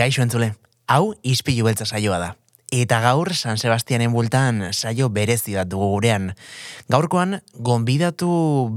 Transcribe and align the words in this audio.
Kaixo 0.00 0.22
entzule, 0.24 0.54
hau 0.88 1.10
izpilu 1.28 1.66
beltza 1.66 1.84
saioa 1.84 2.16
da. 2.16 2.28
Eta 2.72 3.02
gaur 3.04 3.34
San 3.36 3.58
Sebastianen 3.60 4.14
bultan 4.14 4.62
saio 4.72 5.10
berezi 5.12 5.58
bat 5.58 5.68
dugu 5.68 5.90
gurean. 5.92 6.30
Gaurkoan, 6.88 7.42
gonbidatu 7.52 8.30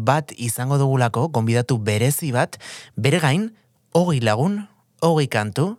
bat 0.04 0.34
izango 0.36 0.76
dugulako, 0.82 1.30
gonbidatu 1.32 1.78
berezi 1.80 2.34
bat, 2.36 2.58
bere 2.98 3.22
gain, 3.24 3.46
hogei 3.96 4.20
lagun, 4.20 4.66
hogei 5.00 5.30
kantu, 5.32 5.78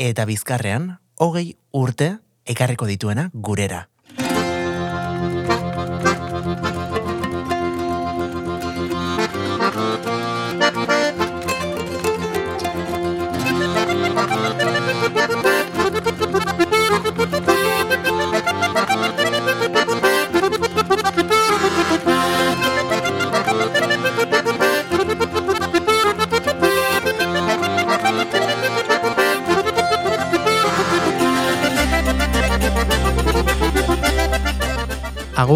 eta 0.00 0.24
bizkarrean, 0.24 0.94
hogei 1.20 1.58
urte 1.76 2.14
ekarriko 2.48 2.88
dituena 2.88 3.28
gurera. 3.34 3.90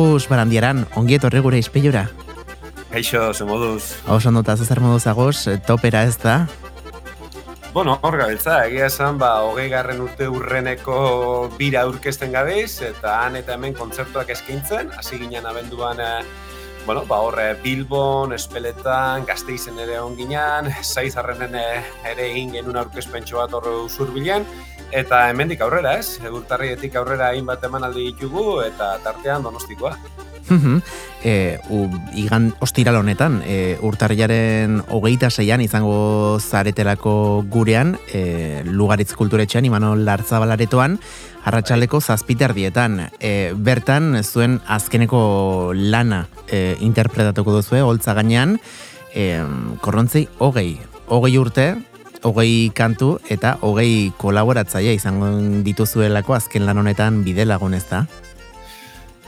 Agus 0.00 0.30
barandiaran, 0.32 0.86
ongi 0.96 1.18
etorri 1.18 1.42
gure 1.45 1.59
izpeiora. 1.60 2.06
Kaixo, 2.88 3.34
ze 3.34 3.45
moduz. 3.45 3.98
Oso 4.09 4.30
ondota, 4.30 4.54
zer 4.56 4.80
moduz 4.80 5.04
aguz, 5.10 5.45
topera 5.66 6.06
ez 6.09 6.16
da. 6.23 6.46
Bueno, 7.74 7.98
hor 8.00 8.16
gabiltza, 8.16 8.62
egia 8.70 8.86
esan, 8.88 9.18
ba, 9.20 9.34
hogei 9.45 9.68
garren 9.68 10.00
urte 10.00 10.24
urreneko 10.32 10.96
bira 11.59 11.82
aurkezten 11.84 12.32
gabiz, 12.32 12.80
eta 12.86 13.18
han 13.26 13.37
eta 13.42 13.59
hemen 13.59 13.76
kontzertuak 13.76 14.32
eskaintzen, 14.32 14.88
hasi 14.96 15.20
ginen 15.20 15.45
abenduan, 15.45 16.01
eh, 16.01 16.24
bueno, 16.87 17.04
ba, 17.04 17.20
horre 17.20 17.51
Bilbon, 17.60 18.32
Espeletan, 18.32 19.29
Gazteizen 19.29 19.85
ere 19.85 20.01
onginan, 20.01 20.73
Zaizarrenen 20.80 21.60
eh, 21.60 21.85
ere 22.09 22.30
egin 22.32 22.57
genuen 22.57 22.80
aurkezpentsu 22.87 23.37
bat 23.37 23.52
horre 23.52 23.76
zurbilen, 23.90 24.48
eta 24.93 25.29
hemendik 25.30 25.60
aurrera, 25.63 25.96
ez? 25.99 26.19
Egurtarrietik 26.24 26.96
aurrera 26.96 27.30
hainbat 27.35 27.65
emanaldi 27.65 28.10
ditugu, 28.10 28.60
eta 28.66 28.97
tartean 29.05 29.43
donostikoa 29.47 29.97
e, 31.23 31.59
u, 31.69 31.87
igan 32.15 32.51
ostiral 32.60 32.97
honetan, 32.97 33.41
e, 33.47 33.79
urtarriaren 33.87 34.80
hogeita 34.88 35.30
zeian 35.30 35.60
izango 35.60 36.38
zaretelako 36.41 37.45
gurean, 37.51 37.97
e, 38.13 38.63
lugaritz 38.65 39.13
kulturetxean, 39.15 39.65
imano 39.65 39.95
lartzabalaretoan, 39.97 40.99
arratsaleko 41.45 42.01
zazpiter 42.01 42.54
dietan. 42.57 43.10
E, 43.21 43.52
bertan, 43.54 44.23
zuen 44.25 44.60
azkeneko 44.66 45.73
lana 45.75 46.27
e, 46.49 46.77
interpretatuko 46.80 47.60
duzue, 47.60 47.82
holtza 47.82 48.15
gainean, 48.19 48.59
e, 49.15 49.43
korrontzei 49.80 50.29
hogei, 50.38 50.79
hogei 51.07 51.37
urte, 51.38 51.75
hogei 52.23 52.71
kantu 52.74 53.18
eta 53.30 53.57
hogei 53.65 54.13
kolaboratzaia 54.21 54.93
izango 54.96 55.30
dituzuelako 55.65 56.35
azken 56.37 56.66
lan 56.66 56.79
honetan 56.82 57.23
bide 57.24 57.46
lagun 57.49 57.74
ez 57.74 57.87
da? 57.88 58.04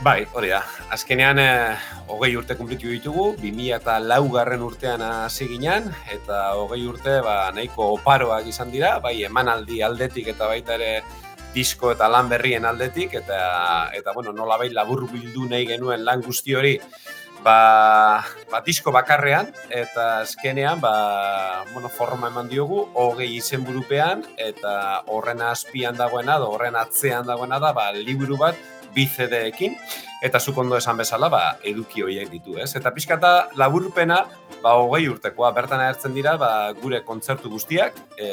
Bai, 0.02 0.24
hori 0.34 0.48
da. 0.50 0.64
Azkenean, 0.90 1.38
eh, 1.38 1.76
hogei 2.10 2.32
urte 2.34 2.56
kumplitu 2.58 2.90
ditugu, 2.90 3.36
2000 3.38 3.76
eta 3.76 4.00
laugarren 4.02 4.64
urtean 4.66 5.02
hasi 5.06 5.46
ginen, 5.46 5.86
eta 6.10 6.56
hogei 6.58 6.80
urte 6.90 7.20
ba, 7.22 7.52
nahiko 7.54 7.92
oparoak 8.00 8.48
izan 8.50 8.72
dira, 8.74 8.96
bai 8.98 9.20
emanaldi 9.22 9.78
aldetik 9.86 10.32
eta 10.34 10.48
baita 10.50 10.74
ere 10.74 11.04
disko 11.54 11.92
eta 11.94 12.08
lan 12.10 12.28
berrien 12.32 12.66
aldetik, 12.66 13.14
eta, 13.14 13.38
eta 13.94 14.12
bueno, 14.16 14.32
nola 14.34 14.58
bai 14.58 14.72
labur 14.74 15.06
bildu 15.12 15.46
nahi 15.48 15.68
genuen 15.70 16.02
lan 16.04 16.26
guzti 16.26 16.58
hori, 16.58 16.74
ba, 17.44 18.24
ba 18.50 18.60
disko 18.64 18.92
bakarrean, 18.94 19.50
eta 19.70 20.22
azkenean, 20.22 20.80
ba, 20.80 21.64
bueno, 21.72 21.88
forma 21.88 22.30
eman 22.30 22.48
diogu, 22.48 22.86
hogei 22.94 23.34
izenburupean, 23.36 24.24
eta 24.38 25.02
horren 25.12 25.42
azpian 25.46 25.98
dagoena, 25.98 26.38
horren 26.46 26.78
atzean 26.78 27.26
dagoena 27.26 27.58
da, 27.62 27.72
ba, 27.76 27.90
liburu 27.92 28.38
bat, 28.40 28.58
bi 28.92 29.06
CD-ekin, 29.08 29.76
eta 30.22 30.38
zuk 30.38 30.58
ondo 30.62 30.76
esan 30.76 30.98
bezala, 31.00 31.28
ba, 31.32 31.42
eduki 31.66 32.04
horiek 32.04 32.28
ditu, 32.30 32.58
ez? 32.60 32.70
Eta 32.78 32.92
pixkata 32.94 33.32
laburpena, 33.58 34.22
ba, 34.62 34.76
hogei 34.78 35.08
urtekoa, 35.10 35.52
bertan 35.56 35.82
ahertzen 35.82 36.14
dira, 36.14 36.36
ba, 36.40 36.70
gure 36.78 37.02
kontzertu 37.06 37.50
guztiak, 37.50 37.96
e, 38.18 38.28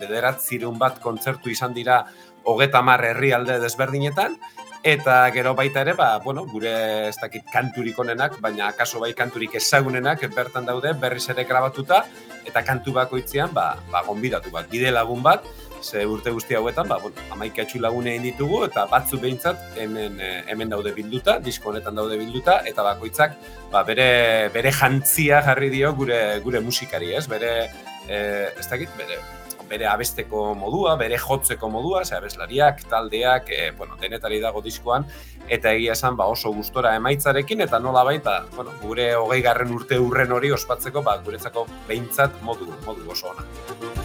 bederat 0.00 0.40
zirun 0.40 0.78
bat 0.80 1.00
kontzertu 1.02 1.52
izan 1.52 1.74
dira 1.76 2.04
hogeta 2.44 2.80
mar 2.84 3.02
herrialde 3.04 3.58
desberdinetan, 3.60 4.38
eta 4.84 5.30
gero 5.32 5.54
baita 5.56 5.80
ere, 5.80 5.94
ba, 5.96 6.18
bueno, 6.20 6.44
gure 6.44 7.08
ez 7.08 7.16
dakit 7.16 7.48
kanturik 7.48 7.98
onenak, 7.98 8.36
baina 8.44 8.68
akaso 8.68 9.00
bai 9.00 9.14
kanturik 9.16 9.56
ezagunenak 9.56 10.26
bertan 10.36 10.68
daude 10.68 10.92
berriz 11.00 11.24
ere 11.32 11.46
grabatuta, 11.48 12.02
eta 12.44 12.62
kantu 12.62 12.92
bakoitzean, 12.92 13.54
ba, 13.56 13.78
ba, 13.90 14.02
gonbidatu 14.04 14.52
bat, 14.52 14.68
bide 14.68 14.92
lagun 14.92 15.22
bat, 15.24 15.48
ze 15.84 16.04
urte 16.06 16.30
guzti 16.30 16.54
hauetan, 16.54 16.88
ba, 16.88 16.98
bueno, 17.00 17.16
amaika 17.32 17.64
lagune 17.80 18.12
egin 18.12 18.22
ditugu, 18.28 18.64
eta 18.64 18.84
batzu 18.86 19.18
behintzat 19.20 19.76
hemen, 19.76 20.20
eh, 20.20 20.42
hemen 20.48 20.68
daude 20.68 20.92
bilduta, 20.92 21.38
disko 21.38 21.70
honetan 21.70 21.94
daude 21.94 22.18
bilduta, 22.18 22.60
eta 22.66 22.82
bakoitzak 22.82 23.36
ba, 23.72 23.82
bere, 23.82 24.50
bere 24.52 24.72
jantzia 24.72 25.40
jarri 25.42 25.70
dio 25.70 25.94
gure, 25.94 26.40
gure 26.40 26.60
musikari, 26.60 27.14
ez? 27.14 27.26
Bere, 27.26 27.70
e, 28.08 28.18
ez 28.58 28.68
dakit, 28.68 28.88
bere, 28.96 29.18
bere 29.74 29.90
abesteko 29.90 30.46
modua, 30.58 30.94
bere 31.00 31.18
jotzeko 31.18 31.70
modua, 31.72 32.04
ze 32.04 32.16
abeslariak, 32.18 32.84
taldeak, 32.90 33.50
e, 33.50 33.70
bueno, 33.78 33.98
denetari 34.00 34.40
dago 34.44 34.62
diskoan, 34.64 35.06
eta 35.48 35.74
egia 35.74 35.98
esan 35.98 36.16
ba, 36.20 36.28
oso 36.30 36.52
gustora 36.54 36.94
emaitzarekin, 37.00 37.66
eta 37.66 37.82
nola 37.82 38.06
baita, 38.06 38.38
bueno, 38.54 38.76
gure 38.82 39.10
hogei 39.18 39.42
garren 39.44 39.74
urte 39.74 39.98
urren 40.00 40.32
hori 40.32 40.54
ospatzeko, 40.54 41.02
ba, 41.02 41.18
guretzako 41.26 41.66
behintzat 41.90 42.42
modu, 42.46 42.70
modu 42.86 43.10
oso 43.16 43.34
ona. 43.34 44.03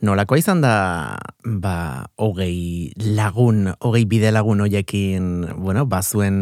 Nolako 0.00 0.36
izan 0.36 0.60
da 0.62 0.74
ba, 1.44 2.06
hogei 2.16 2.92
lagun, 3.16 3.68
hogei 3.80 4.04
bide 4.08 4.30
lagun 4.32 4.62
hoiekin, 4.64 5.26
bueno, 5.60 5.84
bazuen 5.86 6.38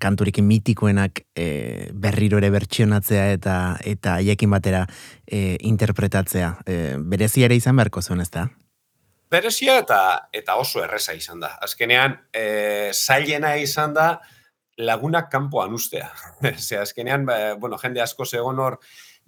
kanturikin 0.00 0.46
mitikoenak 0.48 1.22
e, 1.36 1.90
berriro 1.92 2.40
ere 2.40 2.50
bertsionatzea 2.54 3.26
eta 3.36 3.58
eta 3.84 4.16
haiekin 4.20 4.50
batera 4.50 4.86
e, 5.26 5.58
interpretatzea. 5.68 6.54
E, 6.64 6.96
berezia 6.98 7.48
ere 7.50 7.58
izan 7.60 7.76
beharko 7.76 8.02
zuen, 8.02 8.24
ez 8.24 8.30
da? 8.34 8.48
Berezia 9.28 9.76
eta, 9.82 10.00
eta 10.32 10.56
oso 10.56 10.80
erresa 10.84 11.12
izan 11.12 11.44
da. 11.44 11.52
Azkenean, 11.64 12.16
e, 12.32 12.90
zailena 12.94 13.56
izan 13.60 13.92
da 13.96 14.14
lagunak 14.78 15.28
kanpoan 15.30 15.74
ustea. 15.76 16.08
Ze, 16.56 16.78
azkenean, 16.84 17.26
ba, 17.28 17.54
bueno, 17.60 17.76
jende 17.82 18.00
asko 18.00 18.24
zegoen 18.24 18.58
hor, 18.64 18.78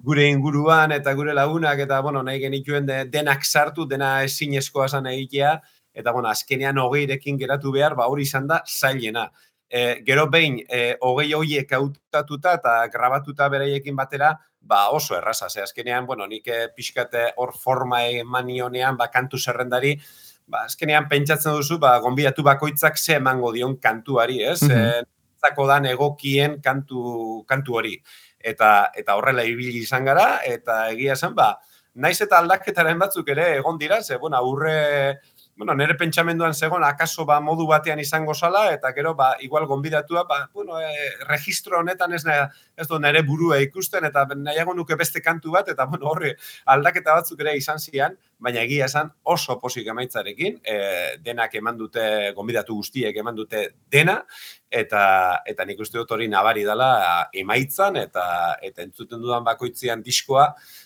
gure 0.02 0.26
inguruan 0.28 0.92
eta 0.96 1.12
gure 1.14 1.34
lagunak 1.34 1.78
eta 1.84 2.00
bueno, 2.00 2.22
nahi 2.22 2.40
genituen 2.40 2.86
de, 2.86 3.04
denak 3.12 3.44
sartu, 3.44 3.86
dena 3.86 4.22
ezinezkoa 4.24 4.88
zan 4.88 5.06
egitea, 5.10 5.54
eta 5.94 6.12
bueno, 6.12 6.30
azkenean 6.30 6.78
hogeirekin 6.78 7.38
geratu 7.38 7.72
behar, 7.74 7.96
ba 7.98 8.08
hori 8.08 8.24
izan 8.28 8.46
da 8.48 8.62
zailena. 8.66 9.28
E, 9.70 10.00
gero 10.06 10.26
behin, 10.30 10.58
e, 10.66 10.96
hogei 11.06 11.32
hoiek 11.36 11.72
hautatuta 11.76 12.56
eta 12.58 12.78
grabatuta 12.92 13.48
bereiekin 13.52 13.96
batera, 13.96 14.32
ba 14.60 14.88
oso 14.96 15.16
erraza, 15.16 15.48
ze 15.50 15.62
azkenean, 15.62 16.06
bueno, 16.06 16.26
nik 16.26 16.48
e, 16.48 16.66
pixkate 16.76 17.30
hor 17.36 17.52
forma 17.56 18.02
emanionean, 18.08 18.96
ba 18.96 19.10
kantu 19.12 19.38
zerrendari, 19.38 19.94
ba 20.50 20.64
azkenean 20.66 21.06
pentsatzen 21.08 21.54
duzu, 21.60 21.78
ba 21.78 21.98
gonbidatu 22.00 22.42
bakoitzak 22.42 22.98
ze 22.98 23.20
emango 23.20 23.52
dion 23.52 23.76
kantuari, 23.76 24.42
ez? 24.42 24.62
Mm 24.62 24.70
-hmm. 24.70 25.66
dan 25.68 25.86
egokien 25.86 26.60
kantu, 26.60 27.44
kantu 27.46 27.74
hori 27.74 28.02
eta 28.40 28.90
eta 28.96 29.16
horrela 29.16 29.44
ibili 29.44 29.82
izan 29.84 30.04
gara 30.04 30.40
eta 30.44 30.88
egia 30.90 31.12
esan 31.12 31.34
ba 31.34 31.58
naiz 31.94 32.20
eta 32.22 32.38
aldaketaren 32.38 32.98
batzuk 32.98 33.28
ere 33.28 33.56
egon 33.56 33.78
dira 33.78 34.02
ze 34.02 34.16
bueno 34.16 34.36
aurre 34.36 35.20
bueno 35.56 35.74
nere 35.74 35.94
pentsamenduan 35.94 36.54
zegon 36.54 36.84
akaso 36.84 37.26
ba 37.26 37.40
modu 37.40 37.66
batean 37.66 38.00
izango 38.00 38.34
sala 38.34 38.72
eta 38.72 38.92
gero 38.92 39.14
ba 39.14 39.36
igual 39.40 39.66
gonbidatua 39.66 40.24
ba 40.24 40.48
bueno 40.54 40.80
e, 40.80 40.88
registro 41.28 41.78
honetan 41.78 42.12
ez 42.14 42.24
ez 42.76 42.88
du 42.88 42.98
nere 42.98 43.22
burua 43.22 43.58
ikusten 43.60 44.04
eta 44.04 44.26
nahiago 44.36 44.74
nuke 44.74 44.94
beste 44.94 45.20
kantu 45.20 45.50
bat 45.50 45.68
eta 45.68 45.84
bueno 45.84 46.06
horre 46.08 46.36
aldaketa 46.64 47.14
batzuk 47.14 47.40
ere 47.40 47.56
izan 47.56 47.78
zian 47.78 48.16
baina 48.40 48.62
egia 48.64 48.86
esan 48.90 49.12
oso 49.24 49.58
posik 49.60 49.86
emaitzarekin, 49.92 50.60
e, 50.64 50.76
denak 51.24 51.54
eman 51.60 51.78
dute, 51.78 52.32
gombidatu 52.36 52.74
guztiek 52.74 53.16
eman 53.22 53.36
dute 53.36 53.66
dena, 53.92 54.20
eta 54.70 55.42
eta 55.50 55.66
nik 55.66 55.80
uste 55.82 55.98
dut 55.98 56.12
hori 56.14 56.28
nabari 56.30 56.62
dela 56.64 57.26
emaitzan 57.34 57.98
eta 57.98 58.24
eta 58.62 58.84
entzuten 58.86 59.18
dudan 59.18 59.42
bakoitzean 59.44 60.02
diskoa 60.06 60.44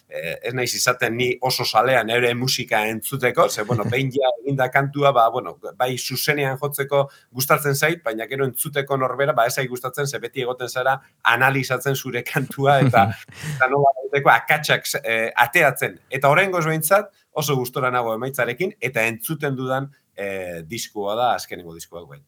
eh, 0.09 0.39
ez 0.41 0.55
naiz 0.57 0.71
izaten 0.75 1.17
ni 1.17 1.29
oso 1.45 1.67
salean 1.69 2.11
ere 2.11 2.33
musika 2.35 2.81
entzuteko 2.89 3.49
ze 3.49 3.63
bueno 3.63 3.85
behin 3.85 4.11
ja 4.11 4.31
eginda 4.41 4.71
kantua 4.71 5.13
ba 5.13 5.29
bueno 5.31 5.59
bai 5.77 5.99
zuzenean 5.99 6.57
jotzeko 6.59 7.09
gustatzen 7.31 7.75
zait 7.75 8.03
baina 8.03 8.27
gero 8.27 8.47
entzuteko 8.47 8.97
norbera 8.97 9.33
ba 9.33 9.47
esai 9.47 9.67
gustatzen 9.67 10.07
ze 10.07 10.19
beti 10.19 10.41
egoten 10.41 10.69
zara 10.69 10.99
analizatzen 11.23 11.95
zure 11.95 12.23
kantua 12.23 12.81
eta 12.81 13.11
eta 13.57 13.69
nola 13.69 13.93
akatsak 14.23 14.87
eh, 15.03 15.33
ateatzen. 15.35 15.99
Eta 16.11 16.31
oraingoz 16.31 16.65
behintzat 16.65 17.11
oso 17.35 17.57
gustora 17.59 17.91
nago 17.91 18.15
emaitzarekin 18.15 18.77
eta 18.81 19.07
entzuten 19.11 19.59
dudan 19.59 19.91
eh, 20.17 20.63
diskoa 20.67 21.19
da 21.19 21.35
azkenengo 21.35 21.75
diskoa 21.75 22.07
bai 22.07 22.23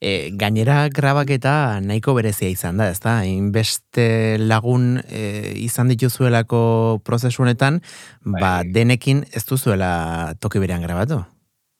e, 0.00 0.30
gainera 0.32 0.88
grabak 0.88 1.30
eta 1.30 1.80
nahiko 1.84 2.14
berezia 2.16 2.48
izan 2.50 2.78
da, 2.78 2.88
ezta? 2.90 3.22
Inbeste 3.24 4.38
lagun 4.40 4.98
e, 5.06 5.54
izan 5.62 5.88
dituzuelako 5.92 7.00
prozesu 7.04 7.42
honetan, 7.42 7.80
ba, 8.24 8.38
bai. 8.40 8.72
denekin 8.74 9.24
ez 9.32 9.44
duzuela 9.46 10.34
toki 10.40 10.58
berean 10.62 10.82
grabatu? 10.82 11.22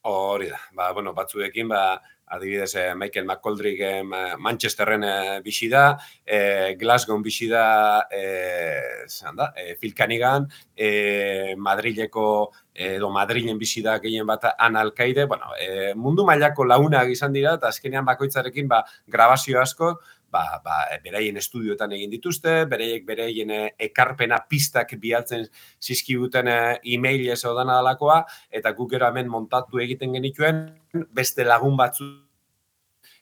Hori 0.09 0.49
da, 0.53 0.61
ba, 0.77 0.93
bueno, 0.93 1.15
batzuekin, 1.15 1.69
ba, 1.69 2.01
adibidez, 2.31 2.75
eh, 2.75 2.95
Michael 2.95 3.27
McColdrick 3.27 3.81
eh, 3.81 4.03
Manchesterren 4.39 5.05
eh, 5.05 5.41
bizi 5.45 5.69
da, 5.69 5.99
eh, 6.25 6.77
Glasgow 6.79 7.21
bizi 7.23 7.49
da, 7.49 8.07
eh, 8.11 9.07
da, 9.37 9.53
eh, 9.57 9.77
Phil 9.81 9.95
Cunningham, 9.95 10.49
eh, 10.77 11.55
Madrileko 11.57 12.53
edo 12.75 13.11
Madrilen 13.11 13.59
bizi 13.59 13.83
da 13.83 13.99
gehien 13.99 14.27
bat 14.27 14.45
analkaide, 14.57 15.25
bueno, 15.27 15.51
eh, 15.59 15.95
mundu 15.97 16.25
mailako 16.25 16.65
launak 16.65 17.11
izan 17.11 17.33
dira, 17.33 17.57
eta 17.59 17.73
azkenean 17.73 18.07
bakoitzarekin 18.07 18.69
ba, 18.69 18.85
grabazio 19.07 19.61
asko, 19.61 19.97
ba, 20.31 20.61
ba, 20.65 20.79
beraien 21.05 21.37
estudioetan 21.41 21.93
egin 21.97 22.11
dituzte, 22.13 22.65
bereiek 22.71 23.07
bereien 23.09 23.51
eh, 23.51 23.65
ekarpena 23.89 24.41
pistak 24.49 24.95
bialtzen 25.01 25.47
zizkibuten 25.81 26.49
eh, 26.53 26.79
e-mail 26.95 27.29
ez 27.33 27.43
odana 27.49 27.81
dalakoa, 27.81 28.23
eta 28.51 28.73
guk 28.77 28.97
hemen 28.99 29.29
montatu 29.29 29.79
egiten 29.79 30.13
genituen, 30.13 30.65
beste 31.13 31.45
lagun 31.45 31.77
batzu 31.77 32.09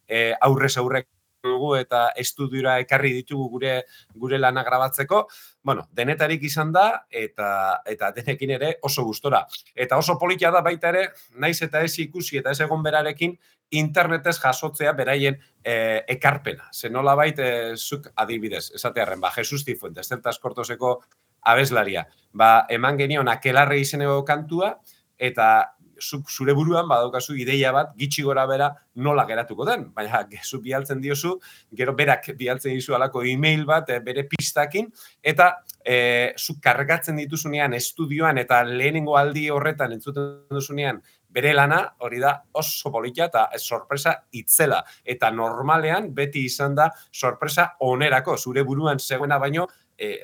e, 0.09 0.33
aurrez 0.41 0.77
aurrek 0.79 1.09
dugu 1.47 1.75
eta 1.79 2.11
estudiora 2.17 2.79
ekarri 2.83 3.13
ditugu 3.17 3.49
gure 3.57 3.75
gure 4.15 4.39
lana 4.39 4.65
grabatzeko, 4.67 5.27
bueno, 5.63 5.87
denetarik 5.93 6.43
izan 6.47 6.73
da 6.73 6.87
eta 7.11 7.83
eta 7.87 8.13
denekin 8.17 8.55
ere 8.59 8.73
oso 8.83 9.05
gustora. 9.05 9.45
Eta 9.75 9.99
oso 9.99 10.19
politia 10.19 10.51
da 10.51 10.63
baita 10.63 10.93
ere, 10.93 11.09
naiz 11.35 11.61
eta 11.63 11.83
ez 11.83 11.99
ikusi 11.99 12.39
eta 12.43 12.51
ez 12.51 12.61
egon 12.61 12.83
berarekin 12.83 13.37
internetez 13.71 14.37
jasotzea 14.39 14.93
beraien 14.93 15.39
e, 15.65 16.05
ekarpena. 16.17 16.69
Ze 16.73 16.91
nola 16.91 17.17
baita 17.19 17.77
zuk 17.77 18.11
adibidez, 18.15 18.71
esatearen, 18.75 19.21
ba, 19.21 19.33
Jesus 19.35 19.65
Tifuentes, 19.65 20.07
zeltas 20.09 20.39
kortoseko 20.39 21.01
abeslaria. 21.43 22.07
Ba, 22.33 22.67
eman 22.71 22.99
genion 22.99 23.29
akelarre 23.29 23.81
izeneko 23.81 24.23
kantua, 24.25 24.77
eta 25.19 25.76
zure 26.01 26.53
buruan 26.53 26.89
badaukazu 26.89 27.37
ideia 27.37 27.73
bat 27.73 27.93
gitxi 27.99 28.23
gora 28.23 28.47
bera 28.47 28.71
nola 28.97 29.25
geratuko 29.27 29.65
den. 29.65 29.91
Baina 29.95 30.25
zu 30.43 30.61
bialtzen 30.61 31.01
diozu, 31.01 31.37
gero 31.73 31.95
berak 31.95 32.31
bialtzen 32.39 32.75
dizu 32.75 32.95
alako 32.95 33.23
e-mail 33.25 33.65
bat 33.67 33.91
eh, 33.91 34.01
bere 34.01 34.27
pistakin, 34.29 34.91
eta 35.23 35.53
e, 35.85 36.33
zu 36.37 36.59
kargatzen 36.63 37.17
dituzunean 37.17 37.75
estudioan 37.75 38.39
eta 38.39 38.63
lehenengo 38.65 39.17
aldi 39.17 39.49
horretan 39.51 39.93
entzuten 39.93 40.47
duzunean 40.51 41.03
bere 41.37 41.53
lana, 41.53 41.83
hori 42.01 42.19
da 42.23 42.31
oso 42.57 42.91
politia 42.91 43.27
eta 43.29 43.49
sorpresa 43.61 44.15
itzela. 44.33 44.81
Eta 45.05 45.29
normalean 45.31 46.09
beti 46.17 46.47
izan 46.49 46.75
da 46.79 46.89
sorpresa 47.13 47.75
onerako, 47.85 48.39
zure 48.39 48.65
buruan 48.65 48.99
zegoena 48.99 49.37
baino, 49.39 49.67
e, 49.99 50.17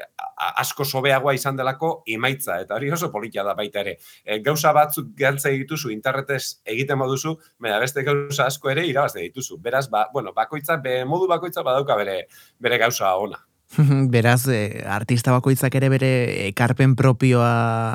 asko 0.62 0.84
sobeagoa 0.84 1.34
izan 1.36 1.56
delako 1.56 1.92
emaitza 2.06 2.58
eta 2.62 2.76
hori 2.76 2.90
oso 2.92 3.10
politia 3.12 3.44
da 3.46 3.54
baita 3.58 3.80
ere. 3.82 3.96
E, 4.24 4.40
gauza 4.44 4.72
batzuk 4.76 5.12
galtze 5.18 5.54
dituzu 5.56 5.92
internetez 5.94 6.42
egiten 6.64 7.00
moduzu, 7.00 7.36
baina 7.60 7.78
beste 7.82 8.04
gauza 8.06 8.48
asko 8.50 8.72
ere 8.72 8.86
irabazte 8.88 9.22
dituzu. 9.24 9.58
Beraz, 9.62 9.88
ba, 9.90 10.06
bueno, 10.12 10.34
bakoitza, 10.36 10.78
be, 10.82 11.02
modu 11.08 11.28
bakoitza 11.30 11.64
badauka 11.66 11.96
bere, 11.96 12.22
bere 12.60 12.78
gauza 12.82 13.14
ona. 13.16 13.40
Beraz, 14.12 14.44
e, 14.52 14.82
artista 14.84 15.32
bakoitzak 15.32 15.74
ere 15.80 15.88
bere 15.92 16.12
ekarpen 16.48 16.96
propioa, 16.98 17.52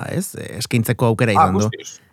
ez, 0.10 0.32
eskintzeko 0.58 1.14
aukera 1.14 1.36
ah, 1.38 1.50
izan 1.50 1.62
du. 1.62 2.07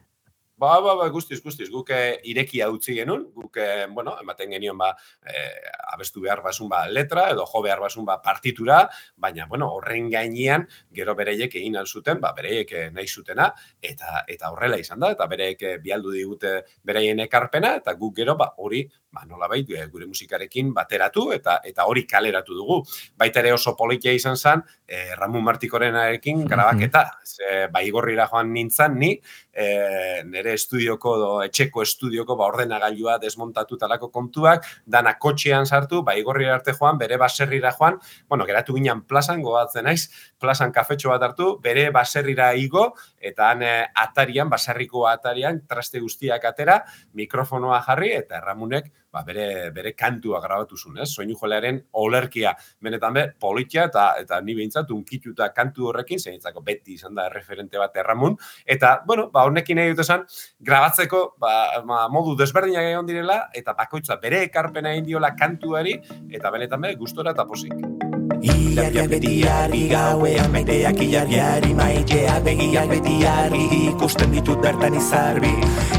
Ba, 0.56 0.78
ba, 0.80 0.92
ba, 0.94 1.08
guztiz, 1.10 1.40
guztiz, 1.42 1.66
guk 1.66 1.88
eh, 1.90 2.20
irekia 2.30 2.68
utzi 2.70 2.94
genuen, 2.94 3.24
guk, 3.34 3.56
eh, 3.58 3.88
bueno, 3.90 4.12
ematen 4.22 4.52
genion, 4.54 4.78
ba, 4.78 4.92
eh, 5.26 5.50
abestu 5.90 6.22
behar 6.22 6.44
basun, 6.44 6.68
ba, 6.70 6.84
letra, 6.86 7.24
edo 7.32 7.42
jo 7.50 7.62
behar 7.64 7.82
basun, 7.82 8.04
ba, 8.06 8.20
partitura, 8.22 8.84
baina, 9.18 9.48
bueno, 9.50 9.72
horren 9.74 10.06
gainean, 10.12 10.68
gero 10.94 11.16
bereiek 11.18 11.56
egin 11.58 11.74
zuten, 11.84 12.20
ba, 12.22 12.30
bereiek 12.36 12.70
nahi 12.92 13.08
zutena, 13.08 13.52
eta 13.82 14.22
eta 14.28 14.52
horrela 14.52 14.78
izan 14.78 15.00
da, 15.00 15.10
eta 15.10 15.26
bereiek 15.26 15.82
bialdu 15.82 16.12
digute 16.14 16.60
bereien 16.84 17.18
ekarpena, 17.26 17.74
eta 17.82 17.96
guk 17.98 18.14
gero, 18.14 18.36
ba, 18.38 18.52
hori, 18.58 18.84
ba, 19.10 19.24
nola 19.26 19.48
bai, 19.48 19.64
gure 19.64 20.06
musikarekin 20.06 20.72
bateratu, 20.74 21.32
eta 21.34 21.60
eta 21.64 21.86
hori 21.90 22.04
kaleratu 22.06 22.54
dugu. 22.54 22.80
Baita 23.18 23.42
ere 23.42 23.52
oso 23.54 23.74
polikia 23.78 24.12
izan 24.14 24.36
zen, 24.36 24.62
eh, 24.86 25.14
Ramon 25.18 25.44
Martikorenarekin 25.46 26.44
grabaketa, 26.46 27.04
ze, 27.24 27.66
ba, 27.72 27.82
igorrira 27.82 28.28
joan 28.30 28.52
nintzen, 28.54 28.98
ni, 28.98 29.14
eh, 29.54 30.22
nere 30.26 30.54
estudioko 30.58 31.14
do 31.18 31.30
etxeko 31.44 31.82
estudioko 31.82 32.36
ba 32.36 32.48
ordenagailua 32.50 33.18
desmontatu 33.22 33.78
talako 33.78 34.10
kontuak 34.10 34.66
dana 34.86 35.14
kotxean 35.18 35.66
sartu 35.66 36.02
ba 36.02 36.16
igorri 36.18 36.48
arte 36.50 36.74
joan 36.78 36.98
bere 36.98 37.16
baserrira 37.16 37.72
joan. 37.78 37.98
Bueno 38.28 38.46
geratu 38.46 38.74
ginean 38.74 39.02
plazan 39.02 39.42
goatzen 39.42 39.84
naiz 39.84 40.08
plazan 40.40 40.72
kafetxo 40.72 41.10
bat 41.14 41.22
hartu 41.22 41.58
bere 41.62 41.90
baserrira 41.90 42.54
igo 42.54 42.92
eta 43.30 43.50
han 43.50 43.62
eh, 43.62 43.86
atarian 44.04 44.50
baserriko 44.52 45.06
atarian 45.08 45.62
traste 45.68 46.02
guztiak 46.04 46.44
atera 46.50 46.80
mikrofonoa 47.14 47.80
jarri 47.86 48.12
eta 48.18 48.40
erramunek 48.42 48.92
ba, 49.14 49.22
bere, 49.22 49.70
bere 49.70 49.94
kantua 49.94 50.40
grabatu 50.42 50.76
zuen, 50.76 50.98
ez? 51.04 51.08
Soinu 51.14 51.36
jolearen 51.38 51.78
olerkia, 52.02 52.54
benetan 52.82 53.14
be, 53.14 53.24
politia 53.40 53.86
eta 53.90 54.08
eta 54.20 54.40
ni 54.42 54.56
behintzat 54.58 54.90
unkituta 54.94 55.52
kantu 55.54 55.90
horrekin, 55.92 56.18
zeintzako 56.18 56.64
beti 56.66 56.98
izan 56.98 57.14
da 57.14 57.28
referente 57.32 57.78
bat 57.80 57.94
erramun, 58.02 58.34
eta, 58.66 58.96
bueno, 59.06 59.28
ba, 59.34 59.46
honekin 59.50 59.78
nahi 59.78 59.94
dut 59.94 60.02
esan, 60.04 60.26
grabatzeko, 60.70 61.22
ba, 61.38 61.54
ma, 61.86 62.02
modu 62.10 62.34
desberdinak 62.40 62.90
egon 62.90 63.06
direla, 63.10 63.38
eta 63.54 63.76
bakoitza 63.78 64.18
bere 64.22 64.42
ekarpena 64.48 64.96
egin 64.96 65.12
diola 65.12 65.34
kantuari, 65.38 66.00
eta 66.34 66.50
benetan 66.54 66.82
be, 66.88 66.96
gustora 66.98 67.36
eta 67.36 67.46
posik. 67.46 68.13
Ilargiak 68.44 69.08
beti 69.10 69.44
argi 69.48 69.88
gauean 69.88 70.50
maiteak 70.52 71.00
ilargiari 71.00 71.72
maiteak 71.74 72.44
begiak 72.44 72.86
beti 72.92 73.16
argi 73.26 73.64
ikusten 73.88 74.32
ditut 74.32 74.58
bertan 74.64 74.96
izarbi. 74.96 75.52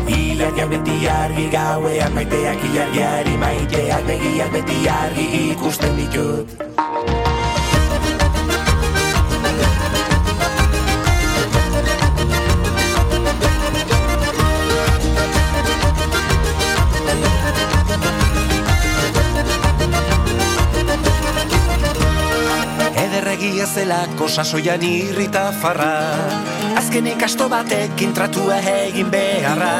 Ilargiak 0.10 0.70
beti 0.74 0.98
argi 1.10 1.46
gauean 1.54 2.12
maiteak 2.14 2.66
ilargiari 2.70 3.36
maiteak 3.38 4.02
begiak 4.10 4.50
beti 4.54 4.78
argi 4.90 5.28
ikusten 5.52 5.94
ditut 6.02 7.25
egia 23.46 23.66
zelako 23.68 24.28
sasoian 24.30 24.84
irrita 24.86 25.52
farra. 25.62 25.94
Azkenek 26.80 27.24
asto 27.28 27.48
batekin 27.50 28.14
tratua 28.14 28.58
egin 28.72 29.12
beharra. 29.14 29.74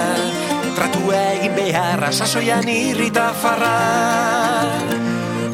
Tratua 0.76 1.22
egin 1.36 1.56
beharra 1.58 2.12
sasoian 2.12 2.68
irrita 2.70 3.32
farra. 3.42 3.74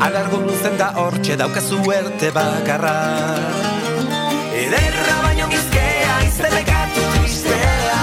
Alargo 0.02 0.42
luzen 0.44 0.78
da 0.82 0.92
hortxe 0.98 1.38
daukazu 1.40 1.80
erte 1.96 2.32
bakarra. 2.36 2.96
Ederra 4.64 5.18
baino 5.28 5.48
gizkea 5.54 6.18
izte 6.28 6.52
bekatu 6.58 7.08
tristea. 7.16 8.02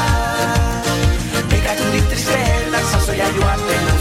Bekatu 1.53 1.93
dik 1.93 2.11
tristea 2.15 2.85
sasoia 2.93 3.29
joan 3.37 3.98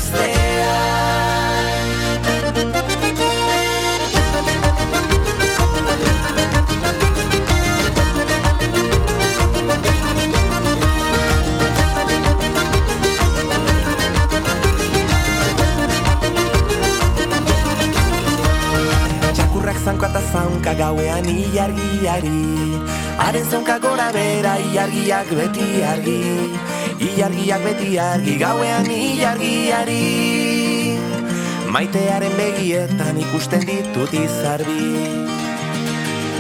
zanko 19.98 20.06
eta 20.06 20.22
zaunka 20.32 20.74
gauean 20.75 21.25
iargiari 21.25 22.30
Haren 23.18 23.46
zonka 23.50 23.80
gora 23.80 24.12
bera 24.13 24.58
iargiak 24.60 25.30
beti 25.30 25.84
argi. 25.84 26.51
Iargiak 27.00 27.62
beti 27.63 27.98
argi 27.98 28.38
gauean 28.38 28.86
iargiari 28.86 30.04
Maitearen 31.74 32.32
begietan 32.38 33.18
ikusten 33.18 33.66
ditut 33.66 34.13
izarbi. 34.13 34.86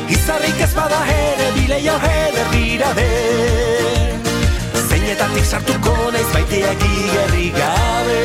Izarrik 0.09 0.61
ez 0.61 0.73
bada 0.75 1.01
ere 1.15 1.51
bileio 1.57 1.97
heder 2.05 2.47
dira 2.53 2.93
de. 2.93 3.09
Zeinetatik 4.87 5.45
sartuko 5.45 6.11
naiz 6.13 6.29
baiteak 6.33 6.85
igerri 6.93 7.49
gabe. 7.57 8.23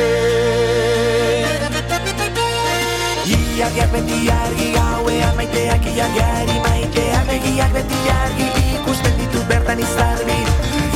Iargiak 3.57 3.91
beti 3.97 4.29
argi 4.29 4.73
gauean 5.03 5.35
maiteak 5.35 5.85
iargiari 5.85 6.55
Maiteak 6.63 7.27
begiak 7.27 7.71
beti 7.75 7.99
argi 8.09 8.47
ikusten 8.75 9.13
ditut 9.19 9.45
bertan 9.49 9.79
izarbi. 9.79 10.39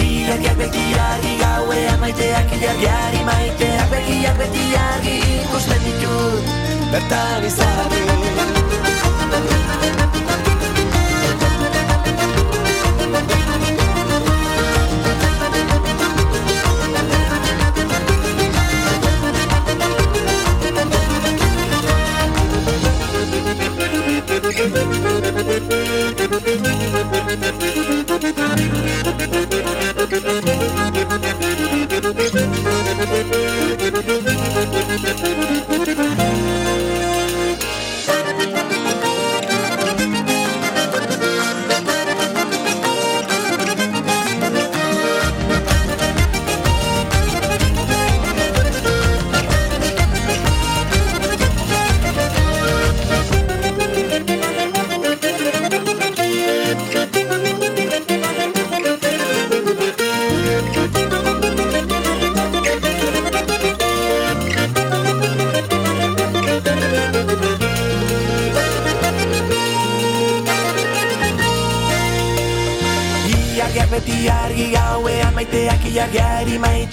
Iargiak 0.08 0.56
beti 0.58 0.84
argi 0.96 1.34
gauean 1.42 2.00
maiteak 2.00 2.56
iargiari 2.56 3.24
Maiteak 3.28 3.90
begiak 3.92 4.38
beti 4.40 4.66
argi 4.88 5.16
ikusten 5.44 5.82
ditut 5.84 6.44
bertan 6.92 7.44
izarbi 7.52 8.02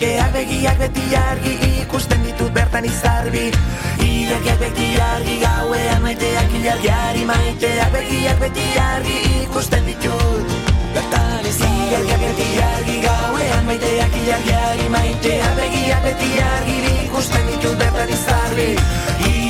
Maiteak 0.04 0.32
begiak 0.36 0.76
beti 0.76 1.16
argi 1.16 1.52
ikusten 1.80 2.20
ditut 2.20 2.52
bertan 2.52 2.84
izarbi. 2.84 3.48
Iargiak 4.04 4.58
beti 4.60 4.88
argi 5.00 5.36
gauean 5.40 6.02
maiteak 6.04 6.52
iargiari 6.60 7.24
Maiteak. 7.24 7.88
Begiak 7.94 8.36
beti 8.36 8.66
argi 8.84 9.16
ikusten 9.40 9.88
ditut 9.88 10.44
bertan 10.92 11.48
izarbi 11.48 11.88
Iargiak 11.88 12.20
beti 12.20 12.48
argi 12.66 12.96
gauean 13.00 13.64
maiteak 13.64 14.12
iargiari 14.26 14.86
Maiteak. 14.92 15.56
Begiak 15.56 16.04
beti 16.04 16.30
argi 16.52 16.76
ikusten 17.06 17.48
ditut 17.48 17.80
bertan 17.80 18.12
izarbi 18.12 18.68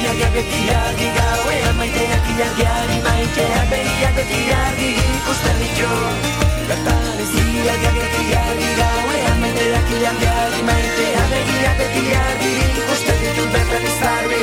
Iargiak 0.04 0.32
beti 0.37 0.62
argi 0.68 1.06
gauean 1.16 1.76
maiteak 1.80 2.26
iargiari 2.37 2.96
Maiteak 3.04 3.62
begiak 3.70 4.12
beti 4.16 4.40
argi 4.52 4.88
ikusten 5.00 5.56
ditut 5.61 6.26
bertan 6.68 7.23
iziak 7.25 7.87
beti 7.96 8.25
argi 8.40 8.68
gauean 8.80 9.38
maiteak 9.44 9.88
ilargiari 9.96 10.61
maitea 10.68 11.23
begiak 11.30 11.80
beti 11.80 12.04
argi 12.20 12.52
ikusten 12.82 13.23
ditut 13.23 13.49
bertan 13.54 13.88
izarbi 13.92 14.42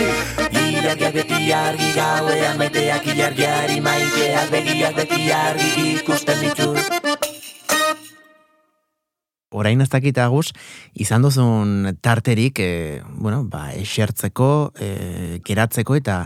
Ilargiak 0.64 1.14
beti 1.20 1.54
argi 1.60 1.92
gauean 2.00 2.58
maiteak 2.64 3.06
ilargiari 3.14 3.78
maiteak 3.90 4.50
begiak 4.56 4.98
beti 4.98 5.30
argi 5.44 5.70
ikusten 5.94 6.42
ditut 6.42 7.41
Orain 9.52 9.84
ez 9.84 9.90
dakit 9.92 10.16
aguz, 10.24 10.54
izan 10.96 11.26
duzun 11.26 11.98
tarterik, 12.00 12.60
e, 12.64 13.02
bueno, 13.20 13.44
ba, 13.44 13.74
esertzeko, 13.76 14.72
e, 14.80 15.42
geratzeko 15.44 15.98
eta 16.00 16.22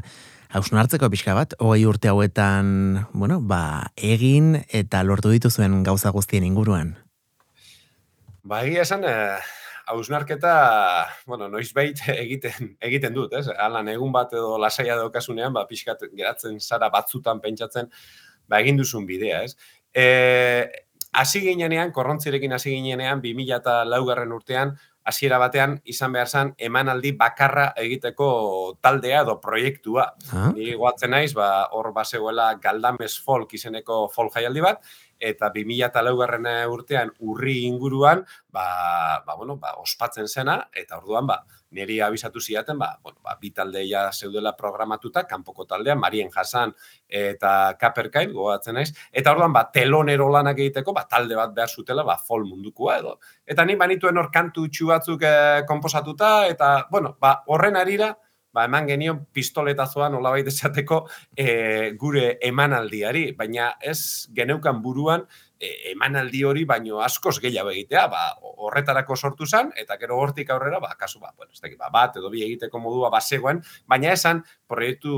hausnartzeko 0.55 1.09
pixka 1.09 1.33
bat, 1.33 1.55
hogei 1.57 1.87
urte 1.89 2.11
hauetan, 2.11 3.07
bueno, 3.17 3.39
ba, 3.41 3.89
egin 3.97 4.59
eta 4.69 5.01
lortu 5.03 5.33
dituzuen 5.33 5.81
gauza 5.83 6.13
guztien 6.13 6.45
inguruan. 6.45 6.93
Ba, 8.45 8.61
egia 8.61 8.85
esan, 8.85 9.03
eh, 9.09 9.41
hausnarketa, 9.89 10.53
bueno, 11.25 11.49
noiz 11.49 11.71
egiten, 12.25 12.75
egiten 12.79 13.17
dut, 13.17 13.33
ez? 13.33 13.47
Alan, 13.49 13.89
egun 13.89 14.13
bat 14.13 14.37
edo 14.37 14.59
lasaia 14.61 15.01
daukasunean, 15.01 15.53
ba, 15.53 15.65
pixkat 15.65 16.05
geratzen 16.13 16.61
zara 16.61 16.93
batzutan 16.93 17.41
pentsatzen, 17.41 17.89
ba, 18.47 18.61
egin 18.61 18.77
duzun 18.77 19.09
bidea, 19.09 19.41
ez? 19.49 19.57
E, 19.95 20.84
hasi 21.15 21.41
ginenean, 21.41 21.91
korrontzirekin 21.95 22.53
hasi 22.53 22.75
ginenean, 22.75 23.21
2000 23.23 23.55
eta 23.61 23.79
laugarren 23.87 24.33
urtean, 24.35 24.75
hasiera 25.05 25.37
batean 25.37 25.77
izan 25.85 26.13
behar 26.15 26.27
zen 26.27 26.51
emanaldi 26.67 27.11
bakarra 27.17 27.67
egiteko 27.77 28.27
taldea 28.81 29.21
edo 29.21 29.37
proiektua. 29.41 30.07
Ah? 30.33 30.49
Ni 30.55 30.73
goatzen 30.73 31.13
naiz, 31.13 31.31
ba, 31.37 31.67
hor 31.77 31.91
basegoela 31.93 32.55
Galdames 32.61 33.19
Folk 33.21 33.53
izeneko 33.53 34.05
folk 34.13 34.33
jaialdi 34.33 34.65
bat, 34.65 34.81
eta 35.25 35.49
2000 35.53 35.89
eta 35.89 36.03
laugarren 36.05 36.47
urtean 36.71 37.11
urri 37.25 37.63
inguruan, 37.65 38.23
ba, 38.53 38.65
ba, 39.25 39.35
bueno, 39.35 39.57
ba, 39.57 39.75
ospatzen 39.81 40.27
zena, 40.27 40.59
eta 40.73 40.99
orduan, 40.99 41.27
ba, 41.27 41.39
niri 41.75 41.99
abisatu 42.01 42.39
ziaten, 42.39 42.77
ba, 42.79 42.93
bueno, 43.03 43.19
ba, 43.23 43.35
bi 43.41 43.51
taldeia 43.51 44.05
zeudela 44.13 44.55
programatuta, 44.55 45.25
kanpoko 45.27 45.65
taldea, 45.65 45.95
Marien 45.99 46.31
Jasan 46.31 46.73
eta 47.07 47.75
Kaperkain, 47.79 48.33
gogatzen 48.33 48.77
naiz, 48.79 48.91
eta 49.11 49.33
orduan, 49.35 49.53
ba, 49.55 49.65
telonero 49.73 50.29
lanak 50.31 50.61
egiteko, 50.61 50.93
ba, 50.95 51.07
talde 51.09 51.37
bat 51.39 51.55
behar 51.55 51.73
zutela, 51.73 52.05
ba, 52.07 52.17
fol 52.17 52.45
mundukua 52.47 52.99
edo. 53.01 53.17
Eta 53.45 53.65
ni 53.65 53.75
banituen 53.79 54.17
hor 54.21 54.31
kantu 54.33 54.67
txu 54.69 54.91
batzuk 54.93 55.25
eh, 55.25 55.63
komposatuta, 55.67 56.35
eta, 56.51 56.75
bueno, 56.91 57.17
ba, 57.19 57.39
horren 57.51 57.81
arira, 57.81 58.13
ba, 58.55 58.65
eman 58.69 58.87
genion 58.87 59.19
pistoletazoa 59.35 60.07
nolabait 60.13 60.47
esateko 60.47 61.03
e, 61.35 61.91
gure 61.99 62.37
emanaldiari, 62.49 63.27
baina 63.37 63.73
ez 63.83 64.27
geneukan 64.35 64.79
buruan 64.85 65.27
emanaldi 65.91 66.43
hori 66.45 66.65
baino 66.65 67.01
askoz 67.03 67.37
gehiago 67.43 67.71
egitea, 67.73 68.05
ba, 68.11 68.21
horretarako 68.65 69.15
sortu 69.15 69.45
zen, 69.45 69.71
eta 69.77 69.97
gero 70.01 70.17
hortik 70.21 70.49
aurrera, 70.53 70.79
ba, 70.83 70.93
kasu, 70.99 71.19
ba, 71.19 71.33
bueno, 71.35 71.51
ez 71.53 71.77
ba, 71.77 71.89
bat 71.93 72.17
edo 72.19 72.29
bi 72.29 72.43
egiteko 72.45 72.79
modua 72.79 73.09
basegoen, 73.13 73.61
baina 73.87 74.11
esan 74.13 74.43
proiektu, 74.67 75.15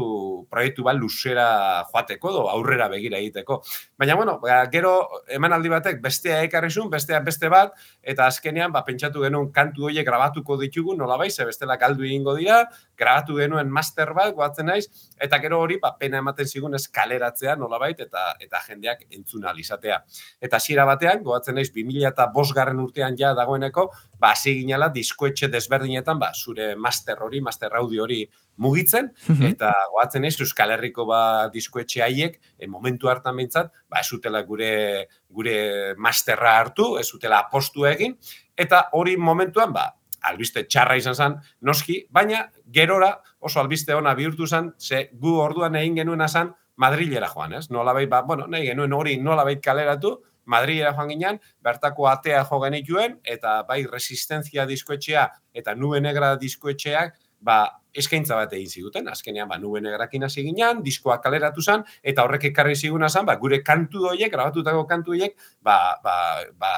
proiektu 0.51 0.85
bat 0.87 0.97
luzera 0.97 1.47
joateko 1.91 2.31
edo 2.33 2.45
aurrera 2.51 2.87
begira 2.91 3.19
egiteko. 3.19 3.61
Baina, 3.97 4.15
bueno, 4.15 4.37
ba, 4.43 4.63
gero 4.71 4.93
emanaldi 5.27 5.71
batek 5.73 6.01
bestea 6.03 6.41
ekarri 6.47 6.71
zuen, 6.71 6.89
bestea 6.93 7.19
beste 7.25 7.51
bat, 7.53 7.75
eta 8.01 8.27
azkenean, 8.27 8.71
ba, 8.75 8.83
pentsatu 8.87 9.23
genuen 9.25 9.51
kantu 9.55 9.89
horiek 9.89 10.07
grabatuko 10.07 10.57
ditugu, 10.61 10.95
nola 10.97 11.17
bai, 11.17 11.29
ze 11.31 11.45
bestela 11.45 11.77
galdu 11.77 12.07
egingo 12.07 12.35
dira, 12.37 12.63
grabatu 12.97 13.37
genuen 13.39 13.69
master 13.71 14.13
bat, 14.17 14.33
guatzen 14.35 14.71
naiz, 14.71 14.87
eta 15.21 15.39
gero 15.43 15.61
hori, 15.63 15.79
ba, 15.81 15.93
pena 15.99 16.21
ematen 16.23 16.47
zigun 16.47 16.75
eskaleratzea, 16.77 17.55
nolabait, 17.59 17.99
eta 18.07 18.27
eta 18.43 18.61
jendeak 18.67 19.05
entzuna 19.11 19.53
izatea. 19.57 20.01
Eta 20.39 20.59
hasiera 20.59 20.85
batean, 20.85 21.23
goatzen 21.25 21.55
naiz 21.57 21.71
2005 21.73 22.53
garren 22.53 22.79
urtean 22.79 23.15
ja 23.17 23.31
dagoeneko, 23.37 23.87
ba 24.21 24.31
hasi 24.35 24.53
ginela 24.59 24.89
diskoetxe 24.93 25.49
desberdinetan, 25.49 26.19
ba 26.21 26.29
zure 26.35 26.75
master 26.75 27.23
hori, 27.25 27.41
master 27.41 27.73
audio 27.79 28.03
hori 28.03 28.19
mugitzen. 28.57 29.09
Eta 29.49 29.73
goatzen 29.93 30.21
naiz 30.21 30.35
Euskal 30.39 30.75
Herriko 30.75 31.07
ba 31.09 31.21
diskoetxe 31.53 32.03
haiek 32.05 32.37
e, 32.57 32.67
momentu 32.67 33.09
hartan 33.09 33.35
behintzat, 33.35 33.71
ba 33.89 34.03
ez 34.05 34.11
utela 34.13 34.43
gure 34.45 35.07
gure 35.27 35.95
masterra 35.97 36.57
hartu, 36.59 36.95
ez 37.01 37.09
utela 37.17 37.41
apostu 37.47 37.89
egin. 37.89 38.17
Eta 38.57 38.87
hori 38.93 39.17
momentuan 39.17 39.73
ba 39.73 39.89
albiste 40.27 40.63
txarra 40.67 40.97
izan 40.99 41.15
zen, 41.15 41.35
noski, 41.61 42.01
baina 42.11 42.47
gerora 42.73 43.15
oso 43.39 43.61
albiste 43.61 43.95
ona 43.95 44.13
bihurtu 44.17 44.47
zen, 44.47 44.73
ze 44.77 45.09
gu 45.13 45.37
orduan 45.41 45.77
egin 45.79 46.01
genuena 46.01 46.27
zen 46.27 46.53
Madrilera 46.77 47.29
joan, 47.33 47.53
ez? 47.57 47.67
Nola 47.69 47.93
ba, 47.93 48.21
bueno, 48.21 48.47
nahi 48.47 48.67
genuen 48.67 48.93
hori 48.93 49.17
nola 49.17 49.45
kaleratu, 49.61 50.17
Madrilera 50.45 50.93
joan 50.93 51.09
ginen, 51.09 51.39
bertako 51.61 52.07
atea 52.07 52.43
jo 52.45 52.61
genituen, 52.61 53.19
eta 53.23 53.63
bai 53.63 53.85
resistenzia 53.85 54.65
diskoetxea 54.65 55.27
eta 55.53 55.75
nube 55.75 55.99
negra 56.01 56.35
diskoetxeak 56.37 57.17
ba, 57.39 57.57
eskaintza 57.97 58.37
bat 58.37 58.53
egin 58.53 58.69
ziguten, 58.69 59.09
azkenean, 59.11 59.49
ba, 59.49 59.57
nube 59.61 59.81
negrakin 59.81 60.25
hasi 60.27 60.43
ginean, 60.45 60.81
diskoa 60.85 61.19
kaleratu 61.23 61.63
zen, 61.63 61.83
eta 62.03 62.25
horrek 62.25 62.49
ekarri 62.51 62.75
ziguna 62.75 63.09
zen, 63.09 63.25
ba, 63.25 63.37
gure 63.41 63.61
kantu 63.65 64.07
horiek, 64.11 64.31
grabatutako 64.33 64.85
kantu 64.89 65.15
horiek, 65.15 65.37
ba, 65.61 65.77
ba, 66.03 66.17
ba, 66.57 66.73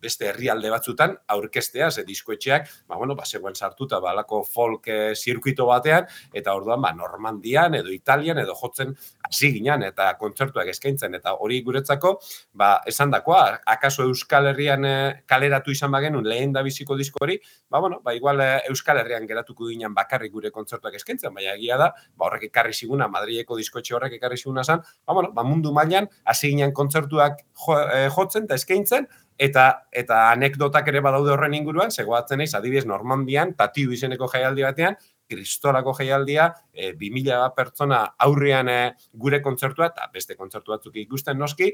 beste 0.00 0.28
herrialde 0.28 0.70
batzutan 0.70 1.16
aurkestea, 1.34 1.90
ze 1.90 2.04
diskoetxeak, 2.06 2.68
ba, 2.86 2.96
bueno, 2.96 3.16
ba, 3.16 3.24
zegoen 3.26 3.54
sartuta, 3.54 4.00
balako 4.00 4.42
folk 4.44 4.88
eh, 4.88 5.14
zirkuito 5.14 5.66
batean, 5.66 6.06
eta 6.32 6.54
orduan, 6.54 6.80
ba, 6.82 6.92
Normandian, 6.94 7.74
edo 7.78 7.92
Italian, 7.94 8.38
edo 8.38 8.54
jotzen 8.58 8.94
hasi 9.28 9.52
ginen, 9.56 9.82
eta 9.88 10.12
kontzertuak 10.20 10.70
eskaintzen, 10.72 11.14
eta 11.18 11.34
hori 11.42 11.60
guretzako, 11.66 12.14
ba, 12.54 12.70
esan 12.86 13.12
dakoa, 13.14 13.60
akaso 13.66 14.06
Euskal 14.06 14.52
Herrian 14.52 14.86
eh, 14.88 15.22
kaleratu 15.26 15.74
izan 15.74 15.92
bagenun 15.94 16.26
lehen 16.28 16.54
da 16.54 16.62
biziko 16.66 16.96
disko 16.98 17.24
hori, 17.24 17.38
ba, 17.68 17.80
bueno, 17.80 18.00
ba, 18.04 18.14
igual 18.14 18.40
eh, 18.44 18.50
Euskal 18.70 19.02
Herrian 19.02 19.26
geratuko 19.28 19.68
ginen 19.68 19.94
bakarrik 19.94 20.32
gure 20.32 20.52
kontzertuak 20.54 20.94
eskaintzen, 21.00 21.34
baina 21.34 21.56
egia 21.56 21.78
da, 21.80 21.92
ba, 22.14 22.28
horrek 22.30 22.48
ekarri 22.50 22.74
ziguna, 22.74 23.10
Madrileko 23.10 23.58
diskoetxe 23.58 23.96
horrek 23.98 24.18
ekarri 24.20 24.38
ziguna 24.38 24.64
zan, 24.64 24.84
ba, 25.06 25.14
bueno, 25.14 25.32
ba, 25.34 25.44
mundu 25.46 25.72
mailan 25.74 26.08
hasi 26.24 26.52
ginen 26.54 26.74
kontzertuak 26.76 27.42
jo, 27.66 27.78
jotzen 28.14 28.46
eta 28.46 28.58
eskaintzen, 28.58 29.08
Eta 29.38 29.64
eta 29.94 30.24
anekdotak 30.32 30.88
ere 30.90 31.00
badaude 31.04 31.30
horren 31.30 31.54
inguruan, 31.54 31.92
zegoatzen 31.94 32.42
naiz 32.42 32.50
adibidez 32.58 32.86
Normandian, 32.90 33.54
Tatiu 33.58 33.92
izeneko 33.94 34.26
jaialdi 34.32 34.66
batean, 34.66 34.98
Kristolako 35.28 35.92
jaialdia, 35.98 36.48
e, 36.72 36.92
2000 36.98 37.52
pertsona 37.54 38.00
aurrean 38.26 38.68
e, 38.72 38.80
gure 39.12 39.42
kontzertua 39.44 39.92
eta 39.92 40.08
beste 40.12 40.34
kontzertu 40.34 40.74
batzuk 40.74 40.96
ikusten 41.04 41.38
noski, 41.38 41.70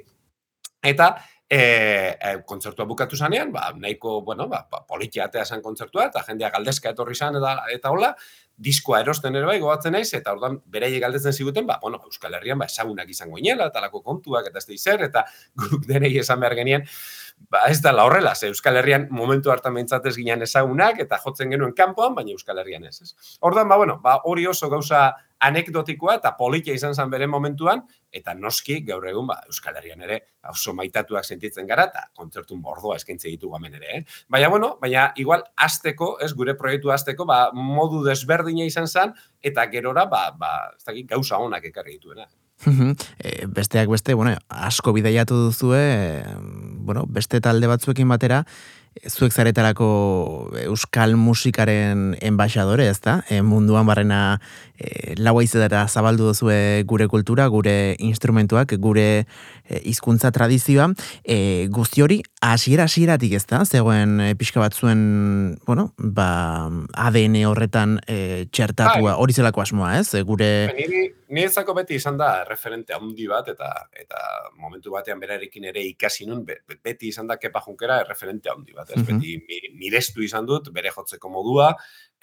eta 0.85 1.09
e, 1.49 1.59
e, 1.59 2.35
kontzertua 2.47 2.85
bukatu 2.88 3.16
zanean, 3.16 3.52
ba, 3.52 3.71
nahiko, 3.78 4.21
bueno, 4.26 4.49
ba, 4.49 4.64
ba, 4.71 4.83
politiatea 4.88 5.44
zen 5.44 5.62
kontzertua, 5.64 6.11
eta 6.11 6.25
jendeak 6.26 6.59
galdezka 6.59 6.92
etorri 6.92 7.16
zan, 7.16 7.38
eta, 7.40 7.56
eta 7.73 7.92
hola, 7.94 8.12
diskoa 8.56 9.00
erosten 9.02 9.34
ere 9.34 9.49
bai, 9.49 9.58
gogatzen 9.62 9.94
naiz, 9.96 10.08
eta 10.14 10.32
orduan 10.34 10.61
beraiek 10.70 11.02
galdetzen 11.02 11.34
ziguten, 11.34 11.66
ba, 11.66 11.78
bueno, 11.82 12.00
Euskal 12.06 12.34
Herrian, 12.38 12.58
ba, 12.58 12.68
esagunak 12.70 13.11
izango 13.11 13.38
inela, 13.38 13.70
talako 13.75 14.02
kontuak, 14.02 14.49
eta 14.50 14.62
ez 14.62 14.66
da 14.68 14.75
izer, 14.75 15.04
eta 15.08 15.25
guk 15.58 15.87
denei 15.90 16.12
esan 16.20 16.40
behar 16.42 16.54
genien, 16.58 16.87
ba, 17.50 17.64
ez 17.73 17.80
da 17.82 17.92
la 17.92 18.06
horrela, 18.06 18.34
ze 18.34 18.52
Euskal 18.52 18.78
Herrian 18.78 19.08
momentu 19.11 19.50
hartan 19.50 19.75
mentzatez 19.75 20.14
ginen 20.16 20.46
ezagunak, 20.46 21.00
eta 21.02 21.18
jotzen 21.25 21.50
genuen 21.50 21.75
kanpoan, 21.75 22.14
baina 22.14 22.34
Euskal 22.37 22.62
Herrian 22.62 22.87
ez. 22.87 23.00
ez. 23.02 23.38
Ordan, 23.40 23.68
ba, 23.68 23.76
bueno, 23.76 23.99
ba, 24.02 24.20
hori 24.25 24.46
oso 24.46 24.70
gauza 24.70 25.11
anekdotikoa 25.48 26.18
eta 26.18 26.34
politia 26.38 26.74
izan 26.76 26.94
zen 26.94 27.10
bere 27.12 27.26
momentuan, 27.30 27.82
eta 28.14 28.34
noski 28.38 28.80
gaur 28.86 29.06
egun 29.10 29.26
ba, 29.28 29.40
Euskal 29.50 29.76
Herrian 29.78 30.04
ere 30.06 30.20
oso 30.50 30.74
maitatuak 30.76 31.24
sentitzen 31.24 31.66
gara, 31.66 31.88
eta 31.90 32.06
kontzertun 32.16 32.62
bordoa 32.62 32.96
eskaintze 33.00 33.28
ditu 33.32 33.50
gamen 33.52 33.74
ere. 33.80 33.98
Eh? 33.98 34.02
Baina, 34.30 34.50
bueno, 34.52 34.74
baina 34.80 35.08
igual 35.20 35.44
azteko, 35.56 36.14
ez 36.24 36.32
gure 36.36 36.56
proiektu 36.58 36.94
azteko, 36.94 37.26
ba, 37.28 37.48
modu 37.54 38.04
desberdina 38.06 38.66
izan 38.68 38.88
zen, 38.88 39.14
eta 39.42 39.66
gerora 39.72 40.06
ba, 40.10 40.28
ba, 40.38 40.54
ez 40.76 40.84
dakit, 40.84 41.08
gauza 41.10 41.40
honak 41.42 41.68
ekarri 41.72 41.98
dituena. 41.98 42.28
e, 43.18 43.46
besteak 43.50 43.90
beste, 43.90 44.14
bueno, 44.14 44.36
asko 44.48 44.94
bidaiatu 44.94 45.36
duzue, 45.48 46.22
bueno, 46.86 47.04
beste 47.08 47.40
talde 47.44 47.68
batzuekin 47.68 48.08
batera, 48.08 48.44
zuek 49.08 49.32
zaretarako 49.34 49.88
euskal 50.64 51.16
musikaren 51.18 52.14
enbaixadore, 52.24 52.86
ez 52.88 53.00
da? 53.04 53.18
E, 53.28 53.40
munduan 53.42 53.86
barrena 53.86 54.38
e, 54.78 55.14
laua 55.18 55.42
izetara 55.44 55.84
zabaldu 55.88 56.30
duzue 56.30 56.84
gure 56.86 57.08
kultura, 57.10 57.48
gure 57.52 57.96
instrumentuak, 57.98 58.76
gure 58.80 59.08
e, 59.18 59.80
hizkuntza 59.82 60.30
tradizioa. 60.34 60.90
E, 61.24 61.66
guzti 61.74 62.04
hori, 62.04 62.20
hasiera 62.40 62.86
hasieratik 62.88 63.34
ez 63.36 63.44
da? 63.50 63.64
Zegoen 63.64 64.20
e, 64.20 64.30
pixka 64.38 64.62
batzuen, 64.62 65.58
bueno, 65.66 65.90
ba, 65.98 66.70
ADN 67.06 67.40
horretan 67.50 67.98
e, 68.06 68.46
txertatua, 68.50 69.10
bai. 69.10 69.18
hori 69.18 69.36
zelako 69.36 69.66
asmoa, 69.66 69.98
ez? 70.00 70.14
E, 70.14 70.24
gure... 70.26 70.50
Niri, 70.78 71.08
niretzako 71.28 71.75
beti 71.75 71.99
izan 71.99 72.19
da 72.21 72.28
referente 72.49 72.95
handi 72.95 73.26
bat, 73.31 73.49
eta 73.52 73.71
eta 73.93 74.21
momentu 74.61 74.93
batean 74.95 75.21
berarekin 75.21 75.64
ere 75.71 75.83
ikasi 75.88 76.26
nun, 76.26 76.45
beti 76.45 77.09
izan 77.09 77.26
da 77.31 77.38
kepa 77.40 77.62
junkera 77.66 78.02
referente 78.09 78.50
handi 78.52 78.73
bat, 78.73 78.90
ez? 78.90 79.02
Mm 79.02 79.04
Beti 79.14 79.37
mirestu 79.78 80.23
izan 80.25 80.47
dut, 80.47 80.71
bere 80.75 80.90
jotzeko 80.95 81.31
modua, 81.31 81.75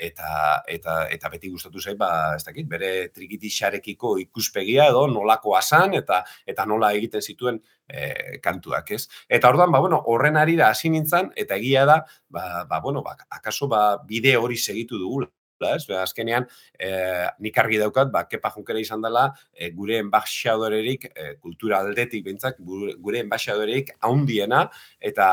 eta 0.01 0.61
eta 0.67 0.95
eta 1.13 1.29
beti 1.29 1.51
gustatu 1.53 1.81
zait 1.81 1.97
ba 1.97 2.35
ez 2.35 2.43
dakit 2.43 2.67
bere 2.67 3.09
trikitixarekiko 3.13 4.15
ikuspegia 4.23 4.87
edo 4.89 5.05
nolakoa 5.11 5.61
san 5.61 5.93
eta 5.97 6.23
eta 6.47 6.65
nola 6.65 6.91
egiten 6.97 7.21
zituen 7.21 7.61
e, 7.87 8.39
kantuak, 8.43 8.91
ez? 8.97 9.07
Eta 9.29 9.49
orduan 9.49 9.71
ba 9.71 9.79
bueno, 9.79 10.01
horren 10.07 10.37
ari 10.41 10.57
da 10.57 10.71
hasi 10.73 10.89
nintzan 10.89 11.31
eta 11.35 11.59
egia 11.61 11.85
da 11.85 12.01
ba, 12.29 12.65
ba 12.65 12.81
bueno, 12.81 13.03
ba, 13.03 13.15
akaso 13.29 13.67
ba 13.67 13.97
bide 14.07 14.35
hori 14.37 14.57
segitu 14.57 14.97
dugu 15.61 15.75
ez? 15.75 15.85
Ba, 15.87 16.01
azkenean, 16.03 16.47
e, 16.79 16.91
nik 17.39 17.57
argi 17.57 17.79
daukat, 17.81 18.11
ba, 18.11 18.25
kepa 18.29 18.51
junkera 18.55 18.79
izan 18.79 19.01
dela, 19.01 19.29
e, 19.53 19.71
gure 19.71 19.99
enbaixadorerik, 20.01 21.11
e, 21.15 21.33
kultura 21.39 21.79
aldetik 21.79 22.25
bintzak, 22.25 22.59
gure 22.59 23.19
enbaixadorerik 23.19 23.95
haundiena, 24.01 24.69
eta 24.99 25.27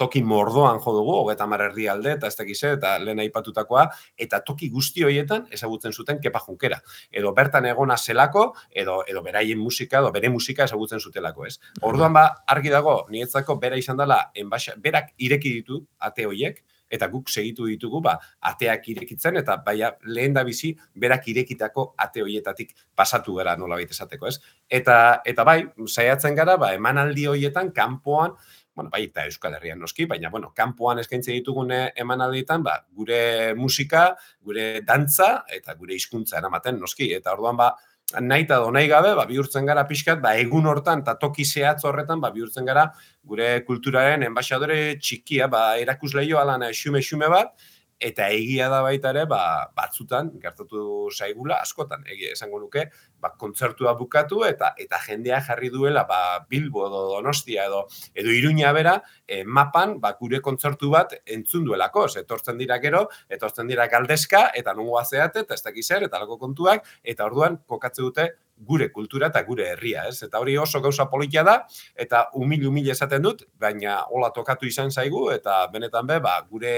toki 0.00 0.22
mordoan 0.24 0.78
jo 0.80 0.94
dugu, 0.96 1.12
hogeta 1.12 1.44
marerdi 1.46 1.86
alde, 1.92 2.14
eta 2.16 2.30
ez 2.30 2.36
dakize, 2.38 2.72
eta 2.78 2.94
lehen 3.02 3.20
aipatutakoa, 3.20 3.84
eta 4.16 4.40
toki 4.46 4.70
guzti 4.72 5.04
horietan 5.04 5.44
ezagutzen 5.52 5.92
zuten 5.92 6.22
kepa 6.24 6.40
junkera. 6.46 6.80
Edo 7.12 7.34
bertan 7.36 7.68
egona 7.68 7.98
zelako, 7.98 8.46
edo, 8.72 9.02
edo 9.06 9.20
beraien 9.26 9.60
musika, 9.60 10.00
edo 10.00 10.12
bere 10.14 10.32
musika 10.32 10.64
ezagutzen 10.64 11.04
zutelako, 11.04 11.44
ez? 11.50 11.58
Orduan 11.84 12.16
ba, 12.16 12.24
argi 12.48 12.72
dago, 12.72 13.02
nietzako 13.12 13.58
bera 13.60 13.76
izan 13.76 14.00
dela, 14.00 14.22
enbaxa, 14.34 14.78
berak 14.80 15.12
ireki 15.18 15.52
ditu 15.58 15.84
ate 16.08 16.24
horiek, 16.30 16.64
eta 16.90 17.08
guk 17.08 17.30
segitu 17.30 17.66
ditugu 17.70 18.00
ba 18.04 18.16
ateak 18.52 18.88
irekitzen 18.92 19.36
eta 19.40 19.56
baia 19.66 19.92
lehen 20.04 20.34
da 20.34 20.44
bizi 20.44 20.74
berak 20.94 21.28
irekitako 21.28 21.94
ate 21.98 22.22
hoietatik 22.22 22.74
pasatu 22.94 23.34
gara 23.38 23.56
nolabait 23.56 23.90
esateko, 23.90 24.26
ez? 24.26 24.40
Eta 24.68 25.22
eta 25.24 25.44
bai, 25.44 25.60
saiatzen 25.86 26.34
gara 26.34 26.56
ba 26.58 26.74
emanaldi 26.74 27.26
hoietan 27.30 27.72
kanpoan 27.72 28.36
bueno, 28.74 28.90
bai, 28.90 29.04
eta 29.08 29.26
Euskal 29.26 29.54
Herrian 29.58 29.80
noski, 29.82 30.06
baina, 30.08 30.30
bueno, 30.30 30.52
kanpoan 30.56 31.00
eskaintze 31.02 31.34
ditugune 31.34 31.80
emanaldietan, 32.00 32.62
ba, 32.64 32.78
gure 32.96 33.52
musika, 33.58 34.14
gure 34.46 34.80
dantza, 34.86 35.42
eta 35.52 35.74
gure 35.76 35.98
hizkuntza 35.98 36.38
eramaten 36.38 36.78
noski, 36.80 37.10
eta 37.16 37.34
orduan, 37.34 37.58
ba, 37.58 37.72
nahi 38.18 38.44
eta 38.46 38.58
nahi 38.72 38.88
gabe, 38.90 39.14
ba, 39.14 39.26
bihurtzen 39.28 39.66
gara 39.66 39.84
pixkat, 39.86 40.20
ba, 40.22 40.34
egun 40.38 40.66
hortan, 40.66 41.02
eta 41.04 41.14
toki 41.20 41.44
zehatz 41.44 41.84
horretan, 41.84 42.20
ba, 42.20 42.30
bihurtzen 42.34 42.66
gara, 42.66 42.88
gure 43.24 43.50
kulturaren 43.66 44.24
enbaixadore 44.26 44.96
txikia, 44.98 45.48
ba, 45.52 45.76
erakusleio 45.78 46.40
alan 46.40 46.66
xume-xume 46.74 47.28
bat, 47.30 47.54
eta 48.00 48.30
egia 48.32 48.68
da 48.72 48.80
baita 48.82 49.12
ere, 49.12 49.26
ba, 49.28 49.70
batzutan, 49.76 50.32
gertatu 50.40 51.10
zaigula, 51.12 51.60
askotan, 51.60 52.02
egia 52.08 52.32
esango 52.32 52.58
nuke, 52.62 52.86
ba, 53.20 53.34
kontzertua 53.38 53.92
bukatu 53.98 54.42
eta 54.48 54.72
eta 54.80 54.98
jendea 55.04 55.40
jarri 55.44 55.70
duela 55.70 56.06
ba, 56.08 56.20
Bilbo 56.48 56.86
edo 56.88 57.04
Donostia 57.12 57.66
edo 57.68 57.84
edo 58.14 58.32
Iruña 58.32 58.72
bera 58.72 58.96
e, 59.28 59.44
mapan 59.44 59.98
ba, 60.00 60.14
gure 60.20 60.40
kontzertu 60.40 60.90
bat 60.90 61.14
entzun 61.26 61.68
duelako. 61.68 62.06
Etortzen 62.20 62.58
dira 62.58 62.80
gero, 62.82 63.06
etortzen 63.28 63.68
dira 63.70 63.86
galdezka 63.92 64.48
eta 64.56 64.74
nungoa 64.74 65.04
zeate 65.04 65.44
eta 65.44 65.54
ez 65.54 65.62
dakiz 65.62 65.90
eta 65.90 66.18
lako 66.18 66.38
kontuak 66.38 66.86
eta 67.04 67.26
orduan 67.26 67.60
kokatze 67.68 68.02
dute 68.02 68.30
gure 68.66 68.90
kultura 68.92 69.30
eta 69.30 69.42
gure 69.46 69.70
herria, 69.72 70.04
ez? 70.08 70.22
Eta 70.26 70.40
hori 70.40 70.56
oso 70.58 70.80
gauza 70.84 71.08
politia 71.10 71.44
da 71.46 71.56
eta 71.96 72.26
umil 72.34 72.66
umil 72.68 72.90
esaten 72.92 73.22
dut, 73.24 73.46
baina 73.60 74.02
hola 74.10 74.30
tokatu 74.36 74.68
izan 74.68 74.90
zaigu 74.90 75.30
eta 75.34 75.62
benetan 75.72 76.06
be, 76.06 76.20
ba, 76.20 76.36
gure 76.50 76.74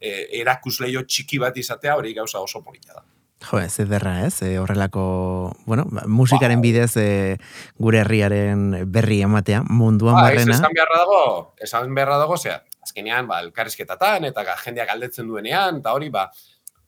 e, 0.00 0.12
erakusleio 0.42 1.04
txiki 1.06 1.40
bat 1.42 1.56
izatea 1.56 1.96
hori 1.96 2.14
gauza 2.14 2.42
oso 2.42 2.62
politia 2.62 2.98
da. 2.98 3.06
Jo, 3.40 3.56
ez 3.56 3.72
ederra, 3.80 4.18
ez? 4.26 4.42
E, 4.44 4.58
horrelako, 4.60 5.02
bueno, 5.64 5.86
ba, 5.88 6.04
musikaren 6.06 6.60
bidez 6.60 6.92
e, 7.00 7.38
gure 7.80 8.02
herriaren 8.02 8.84
berri 8.92 9.22
ematea, 9.24 9.62
munduan 9.64 10.18
ba, 10.18 10.26
barrena. 10.28 10.58
esan 10.58 10.76
beharra 10.76 10.98
dago, 11.00 11.22
esan 11.56 11.94
beharra 11.96 12.18
dago, 12.20 12.36
zera, 12.36 12.60
azkenean, 12.84 13.30
ba, 13.30 13.40
elkarrizketatan, 13.46 14.28
eta 14.28 14.44
jendeak 14.60 14.92
galdetzen 14.92 15.30
duenean, 15.30 15.80
eta 15.80 15.96
hori, 15.96 16.10
ba, 16.12 16.26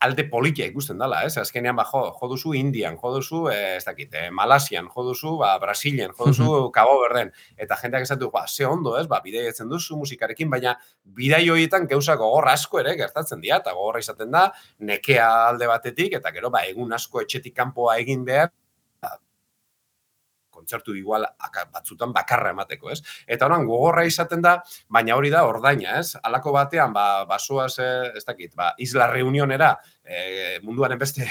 alde 0.02 0.24
politia 0.28 0.66
ikusten 0.66 0.98
dela, 1.00 1.22
ez? 1.26 1.36
Azkenean, 1.38 1.76
ba, 1.78 1.84
jo, 1.88 2.02
jo 2.18 2.28
duzu 2.32 2.54
Indian, 2.58 2.96
jo 3.00 3.12
duzu, 3.14 3.42
eh, 3.52 3.76
ez 3.76 3.84
dakit, 3.86 4.14
eh, 4.18 4.30
Malasian, 4.34 4.88
jo 4.94 5.04
duzu, 5.06 5.36
ba, 5.40 5.52
Brasilian, 5.62 6.14
jo 6.18 6.30
duzu, 6.30 6.48
Cabo 6.74 6.98
Verden, 7.02 7.32
eta 7.56 7.78
jendeak 7.80 8.06
esatu, 8.08 8.30
ba, 8.34 8.46
ze 8.48 8.66
ondo, 8.66 8.96
ez? 9.00 9.06
Ba, 9.10 9.20
bidei 9.24 9.46
etzen 9.50 9.70
duzu 9.70 9.96
musikarekin, 10.00 10.50
baina 10.50 10.76
bidei 11.04 11.44
horietan 11.50 11.86
gauza 11.90 12.16
gogorra 12.16 12.56
asko 12.58 12.80
ere 12.80 12.96
gertatzen 12.98 13.40
dira, 13.40 13.60
eta 13.62 13.76
gogorra 13.76 14.02
izaten 14.02 14.30
da, 14.30 14.48
nekea 14.78 15.28
alde 15.52 15.70
batetik, 15.70 16.18
eta 16.20 16.34
gero, 16.34 16.50
ba, 16.50 16.66
egun 16.66 16.92
asko 16.92 17.22
etxetik 17.22 17.54
kanpoa 17.56 17.98
egin 18.02 18.24
behar, 18.24 18.50
kontzertu 20.62 20.94
igual 20.94 21.26
batzutan 21.74 22.14
bakarra 22.14 22.54
emateko, 22.54 22.92
ez? 22.94 23.00
Eta 23.26 23.48
horan 23.48 23.66
gogorra 23.66 24.06
izaten 24.06 24.42
da, 24.42 24.60
baina 24.88 25.18
hori 25.18 25.32
da 25.34 25.44
ordaina, 25.48 25.98
ez? 25.98 26.14
Halako 26.22 26.54
batean, 26.54 26.94
ba, 26.94 27.24
basoaz, 27.26 27.74
ez 27.82 28.24
dakit, 28.24 28.54
ba, 28.54 28.72
Isla 28.78 29.10
Reunionera, 29.10 29.74
e, 30.04 30.58
munduaren 30.62 30.98
beste 30.98 31.26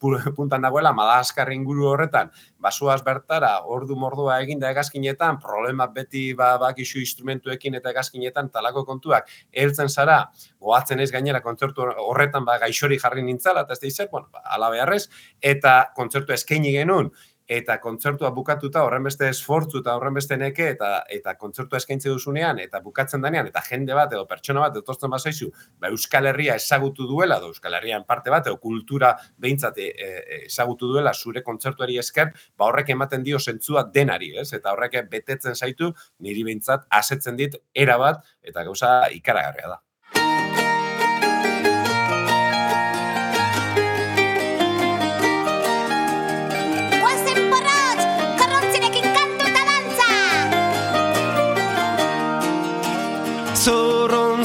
puntan 0.36 0.62
dagoela, 0.62 0.92
Madagaskar 0.96 1.50
inguru 1.54 1.88
horretan, 1.92 2.30
basoaz 2.62 3.00
bertara, 3.06 3.52
ordu 3.76 3.96
mordua 3.98 4.38
eginda 4.42 4.70
egazkinetan, 4.70 5.40
problema 5.42 5.88
beti 5.92 6.28
ba, 6.38 6.54
bakizu 6.62 7.00
instrumentuekin 7.02 7.78
eta 7.80 7.92
egazkinetan 7.94 8.50
talako 8.54 8.84
kontuak, 8.88 9.30
heltzen 9.52 9.90
zara, 9.90 10.22
goatzen 10.62 11.00
ez 11.02 11.10
gainera 11.14 11.42
kontzertu 11.44 11.86
horretan 12.06 12.46
ba, 12.46 12.58
gaixori 12.62 13.00
jarri 13.02 13.24
nintzala, 13.26 13.66
eta 13.66 13.76
ez 13.76 13.82
da 13.82 13.90
izan, 13.90 14.12
bueno, 14.12 14.30
ba, 14.32 14.44
ala 14.56 14.70
beharrez, 14.74 15.06
eta 15.54 15.78
kontzertu 15.96 16.34
eskaini 16.36 16.74
genuen, 16.74 17.10
eta 17.46 17.78
kontzertua 17.80 18.30
bukatuta 18.34 18.82
horren 18.82 19.04
beste 19.06 19.28
esfortzu 19.30 19.80
eta 19.80 19.94
horren 19.96 20.14
beste 20.18 20.36
neke 20.36 20.68
eta 20.72 20.90
eta 21.16 21.36
kontzertua 21.38 21.78
eskaintze 21.78 22.10
duzunean 22.10 22.58
eta 22.58 22.80
bukatzen 22.82 23.22
denean 23.22 23.46
eta 23.50 23.62
jende 23.68 23.94
bat 23.94 24.12
edo 24.12 24.26
pertsona 24.26 24.66
bat 24.66 24.76
etortzen 24.82 25.10
bazaizu 25.10 25.50
ba 25.80 25.92
Euskal 25.94 26.26
Herria 26.32 26.56
ezagutu 26.58 27.06
duela 27.06 27.38
edo 27.38 27.52
Euskal 27.54 27.78
Herrian 27.78 28.04
parte 28.04 28.34
bat 28.34 28.46
edo 28.46 28.58
kultura 28.58 29.14
behintzat 29.38 29.78
e, 29.78 29.88
e, 29.94 30.42
ezagutu 30.46 30.90
duela 30.92 31.14
zure 31.14 31.42
kontzertuari 31.46 31.98
esker 32.02 32.32
ba 32.58 32.66
horrek 32.66 32.90
ematen 32.96 33.22
dio 33.22 33.38
sentzua 33.38 33.86
denari 33.94 34.34
ez? 34.36 34.52
Eta 34.52 34.72
horrek 34.72 34.98
betetzen 35.10 35.54
zaitu 35.54 35.92
niri 36.18 36.42
behintzat 36.42 36.86
asetzen 36.90 37.36
dit 37.36 37.54
era 37.74 37.98
bat 37.98 38.24
eta 38.42 38.64
gauza 38.64 38.96
ikaragarria 39.14 39.76
da 39.76 39.85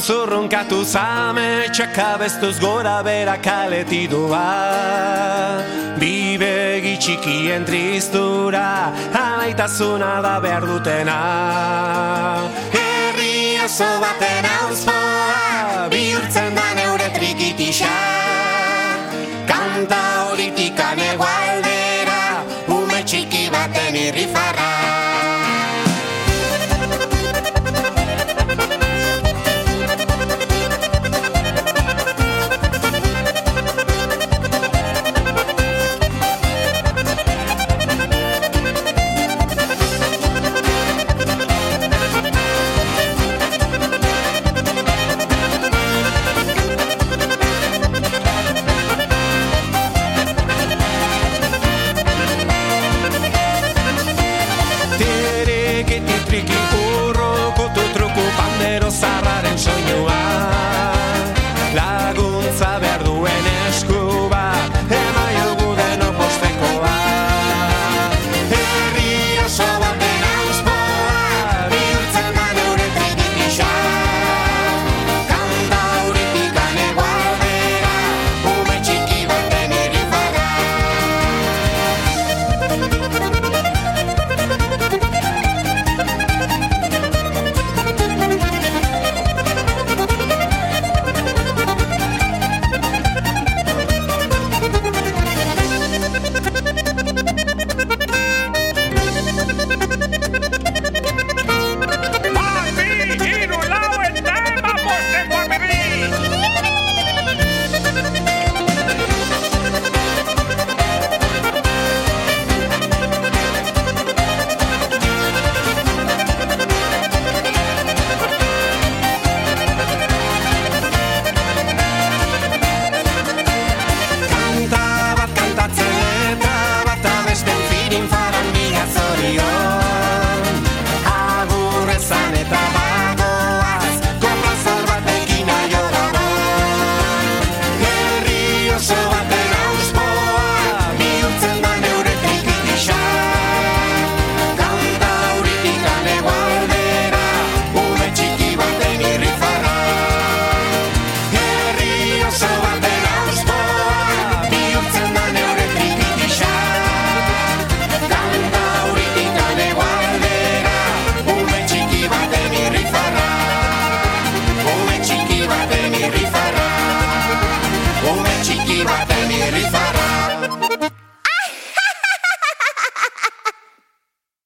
zurrunkatu 0.02 0.82
zame 0.84 1.68
txakabestuz 1.70 2.58
gora 2.60 2.96
bera 3.06 3.36
kaletidua 3.38 4.42
Bibegi 6.00 6.96
txikien 6.98 7.66
tristura 7.68 8.64
Amaitasuna 9.14 10.10
da 10.24 10.34
behar 10.42 10.66
dutena. 10.66 11.18
Herri 12.74 13.60
oso 13.64 13.90
baten 14.02 14.50
hauzpoa 14.56 15.86
Bihurtzen 15.94 16.58
da 16.58 16.68
neure 16.80 17.08
trikitisa 17.14 17.94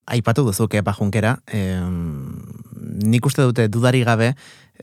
aipatu 0.07 0.45
duzu 0.47 0.69
kepa 0.71 0.95
junkera, 0.95 1.37
nik 3.07 3.27
uste 3.27 3.43
dute 3.43 3.69
dudari 3.73 4.05
gabe, 4.05 4.35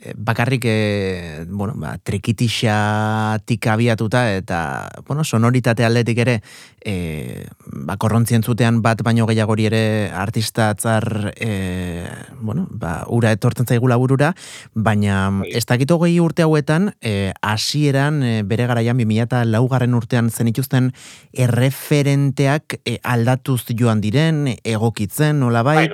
Eh, 0.01 0.13
bakarrik 0.17 0.63
e, 0.65 1.45
bueno, 1.49 1.73
ba, 1.77 1.97
trekitixatik 2.01 3.67
abiatuta 3.67 4.23
eta 4.33 4.89
bueno, 5.05 5.23
sonoritate 5.23 5.85
aldetik 5.85 6.17
ere 6.17 6.39
e, 6.81 7.45
ba, 7.85 7.97
korrontzien 8.01 8.41
zutean 8.41 8.81
bat 8.81 9.03
baino 9.05 9.27
gehiagori 9.29 9.67
ere 9.69 9.83
artista 10.09 10.71
atzar 10.73 11.35
e, 11.37 12.07
bueno, 12.41 12.65
ba, 12.71 13.03
ura 13.07 13.31
etortzen 13.37 13.69
zaigula 13.69 13.99
burura, 14.01 14.31
baina 14.73 15.27
bai. 15.29 15.51
ez 15.53 15.65
dakito 15.69 15.99
gehi 16.01 16.17
urte 16.19 16.41
hauetan 16.41 16.95
hasieran 17.41 18.23
e, 18.23 18.33
bere 18.41 18.65
garaian 18.71 18.97
2000 18.97 19.27
eta 19.27 19.43
laugarren 19.45 19.93
urtean 19.93 20.31
zenituzten 20.31 20.89
erreferenteak 21.33 22.79
e, 22.81 22.97
aldatuz 23.03 23.61
joan 23.77 24.01
diren, 24.01 24.47
egokitzen, 24.65 25.37
nola 25.45 25.61
bai, 25.61 25.91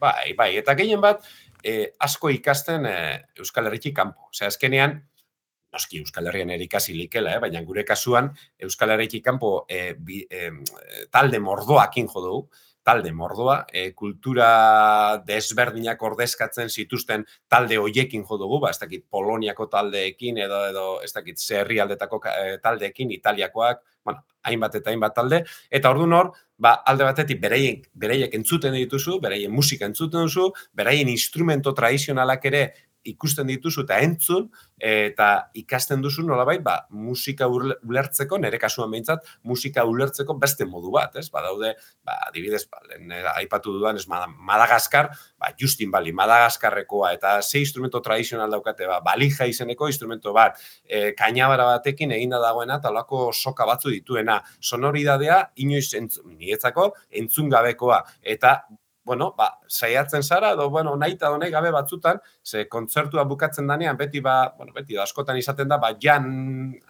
bai, 0.00 0.32
bai, 0.38 0.50
eta 0.60 0.74
gehien 0.78 1.00
bat, 1.00 1.26
e, 1.62 1.92
asko 2.00 2.30
ikasten 2.32 2.86
e, 2.88 2.96
Euskal 3.38 3.68
Herritik 3.68 3.96
kanpo. 3.96 4.30
Osea, 4.32 4.48
azkenean, 4.48 4.96
noski 5.72 6.00
Euskal 6.02 6.26
Herrian 6.30 6.50
erikasi 6.50 6.96
likela, 6.96 7.36
eh? 7.36 7.42
baina 7.42 7.62
gure 7.66 7.84
kasuan 7.86 8.32
Euskal 8.58 8.96
Herritik 8.96 9.24
kanpo 9.24 9.52
e, 9.68 9.94
bi, 9.94 10.24
e, 10.30 10.50
talde 11.12 11.40
mordoakin 11.42 12.10
jo 12.10 12.24
dugu, 12.24 12.42
talde 12.82 13.12
mordoa, 13.12 13.58
e, 13.68 13.90
kultura 13.94 15.20
desberdinak 15.26 16.00
ordezkatzen 16.02 16.72
zituzten 16.72 17.26
talde 17.48 17.76
hoiekin 17.78 18.24
jo 18.26 18.38
dugu, 18.40 18.58
ba, 18.64 18.72
ez 18.72 18.80
dakit 18.80 19.04
Poloniako 19.10 19.68
taldeekin 19.70 20.40
edo 20.46 20.64
edo 20.70 20.86
ez 21.04 21.12
dakit 21.14 21.38
Zerri 21.38 21.78
aldetako 21.78 22.22
taldeekin, 22.62 23.12
Italiakoak, 23.20 23.84
bueno, 24.04 24.24
hainbat 24.48 24.80
eta 24.80 24.90
hainbat 24.90 25.14
talde, 25.14 25.44
eta 25.70 25.92
ordu 25.92 26.08
nor, 26.08 26.32
ba, 26.60 26.74
alde 26.86 27.06
batetik 27.08 27.40
bereien, 27.40 27.80
bereiek 27.96 28.34
entzuten 28.36 28.76
dituzu, 28.76 29.18
bereien 29.24 29.52
musika 29.52 29.88
entzuten 29.88 30.28
duzu, 30.28 30.50
bereien 30.76 31.08
instrumento 31.08 31.72
tradizionalak 31.76 32.44
ere 32.52 32.62
ikusten 33.04 33.48
dituzu 33.48 33.84
eta 33.86 33.98
entzun 34.04 34.48
eta 34.80 35.50
ikasten 35.56 36.02
duzu 36.04 36.24
nolabait 36.24 36.62
ba 36.64 36.86
musika 36.90 37.48
ulertzeko 37.48 38.38
nere 38.40 38.58
kasuan 38.60 38.90
behintzat 38.92 39.26
musika 39.44 39.84
ulertzeko 39.88 40.36
beste 40.40 40.64
modu 40.68 40.92
bat, 40.94 41.16
ez? 41.16 41.28
Badaude, 41.32 41.74
ba 42.04 42.16
adibidez, 42.28 42.64
ba 42.70 42.80
aipatu 43.36 43.74
dudan 43.76 43.96
ez 43.96 44.06
Madagaskar, 44.08 45.10
ba 45.38 45.52
Justin 45.60 45.90
Bali 45.90 46.12
Madagaskarrekoa 46.12 47.12
eta 47.16 47.40
ze 47.42 47.60
instrumento 47.60 48.00
tradizional 48.00 48.50
daukate, 48.50 48.86
ba 48.86 49.00
balija 49.04 49.46
izeneko 49.46 49.88
instrumento 49.88 50.32
bat, 50.32 50.58
e, 50.84 51.12
kainabara 51.16 51.64
batekin 51.74 52.12
eginda 52.16 52.40
dagoena 52.40 52.80
talako 52.80 53.30
soka 53.32 53.66
batzu 53.66 53.90
dituena, 53.90 54.40
sonoridadea 54.60 55.40
inoiz 55.56 55.92
entzun, 55.94 56.36
nietzako 56.36 56.92
entzun 57.10 57.50
gabekoa 57.52 58.02
eta 58.22 58.60
bueno, 59.04 59.34
ba, 59.36 59.58
saiatzen 59.66 60.22
zara, 60.22 60.52
edo, 60.52 60.68
bueno, 60.70 60.92
nahi 60.96 61.14
eta 61.16 61.30
donei 61.32 61.50
gabe 61.50 61.70
batzutan, 61.72 62.20
ze 62.44 62.66
kontzertua 62.68 63.24
bukatzen 63.24 63.66
danean, 63.66 63.96
beti, 63.96 64.20
ba, 64.20 64.54
bueno, 64.56 64.72
beti, 64.76 64.94
da, 64.94 65.04
askotan 65.06 65.38
izaten 65.40 65.68
da, 65.68 65.78
ba, 65.80 65.94
jan 66.00 66.26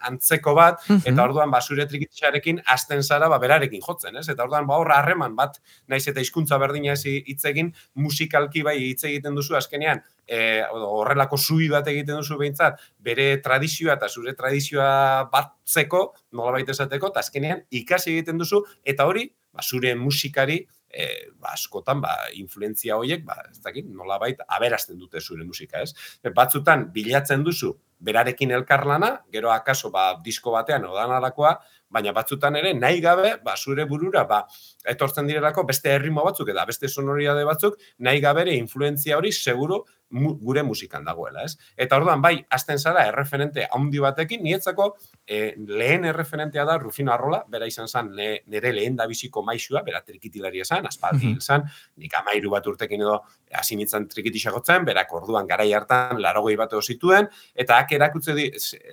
antzeko 0.09 0.53
bat, 0.57 0.83
eta 0.99 1.23
orduan, 1.23 1.51
ba, 1.51 1.61
zure 1.61 1.85
trikitxarekin, 1.87 2.61
azten 2.75 3.03
zara, 3.03 3.29
ba, 3.31 3.39
berarekin 3.41 3.81
jotzen, 3.85 4.19
ez? 4.19 4.27
Eta 4.29 4.43
orduan, 4.43 4.67
ba, 4.67 4.79
horra 4.81 4.99
harreman 4.99 5.37
bat, 5.39 5.61
naiz 5.87 6.03
eta 6.11 6.23
hizkuntza 6.23 6.59
berdina 6.61 6.97
ez 6.97 7.05
hitz 7.07 7.45
egin, 7.47 7.71
musikalki 7.95 8.65
bai 8.67 8.77
hitz 8.89 9.05
egiten 9.07 9.37
duzu 9.37 9.55
azkenean, 9.55 10.03
e, 10.27 10.61
horrelako 10.67 11.39
zui 11.39 11.69
bat 11.71 11.87
egiten 11.87 12.19
duzu 12.19 12.37
behintzat, 12.41 12.83
bere 12.99 13.37
tradizioa 13.45 13.95
eta 13.95 14.11
zure 14.11 14.35
tradizioa 14.35 15.29
batzeko, 15.31 16.03
nola 16.35 16.57
baita 16.59 16.75
esateko, 16.75 17.13
eta 17.15 17.23
azkenean 17.23 17.63
ikasi 17.81 18.17
egiten 18.17 18.41
duzu, 18.41 18.65
eta 18.83 19.07
hori, 19.07 19.29
ba, 19.55 19.63
zure 19.63 19.95
musikari, 19.95 20.61
e, 20.93 21.07
ba, 21.39 21.53
askotan 21.55 22.01
ba, 22.03 22.15
influentzia 22.39 22.97
horiek, 22.99 23.23
ba, 23.27 23.37
ez 23.49 23.59
dakit, 23.63 23.87
nola 23.87 24.19
baita, 24.21 24.47
aberazten 24.57 24.99
dute 24.99 25.21
zure 25.21 25.47
musika, 25.47 25.81
ez? 25.81 25.95
Batzutan, 26.35 26.89
bilatzen 26.93 27.43
duzu, 27.47 27.73
berarekin 28.01 28.51
elkarlana, 28.57 29.11
gero 29.31 29.51
akaso 29.53 29.91
ba, 29.93 30.15
disko 30.25 30.51
batean 30.55 30.85
odan 30.89 31.13
alakoa, 31.17 31.55
baina 31.91 32.13
batzutan 32.15 32.55
ere 32.55 32.73
nahi 32.73 33.01
gabe, 33.03 33.35
ba, 33.43 33.55
zure 33.57 33.85
burura, 33.85 34.23
ba, 34.27 34.41
etortzen 34.93 35.27
direlako 35.27 35.65
beste 35.67 35.91
herrimo 35.93 36.23
batzuk 36.25 36.49
eta 36.53 36.65
beste 36.65 36.89
sonoridade 36.89 37.43
batzuk, 37.47 37.77
nahi 37.99 38.21
gabe 38.23 38.45
ere 38.45 38.55
influentzia 38.57 39.17
hori 39.19 39.33
seguru 39.35 39.83
gure 40.11 40.63
musikan 40.63 41.05
dagoela, 41.07 41.45
ez? 41.47 41.55
Eta 41.79 41.95
orduan, 41.99 42.21
bai, 42.23 42.33
azten 42.51 42.79
zara, 42.79 43.05
erreferente 43.07 43.63
handi 43.71 44.01
batekin, 44.03 44.41
nietzako 44.43 44.89
e, 45.23 45.53
lehen 45.67 46.05
erreferentea 46.09 46.65
da 46.67 46.77
Rufino 46.81 47.13
Arrola, 47.13 47.41
bera 47.47 47.67
izan 47.69 47.87
zen 47.87 48.11
nire 48.11 48.73
lehen 48.75 48.97
da 48.99 49.07
biziko 49.07 49.43
maixua, 49.47 49.83
bera 49.87 50.01
trikitilari 50.03 50.63
esan, 50.65 50.87
aspaldi 50.89 51.31
izan, 51.37 51.63
nik 52.01 52.17
amairu 52.19 52.51
bat 52.51 52.67
urtekin 52.67 53.05
edo 53.05 53.21
hasi 53.55 53.79
nintzen 53.79 54.09
trikitixagotzen, 54.11 54.83
berak 54.87 55.13
orduan 55.15 55.47
garai 55.47 55.71
hartan 55.73 56.19
larogei 56.21 56.57
bat 56.59 56.75
zituen, 56.81 57.29
eta 57.55 57.79
hak 57.95 58.15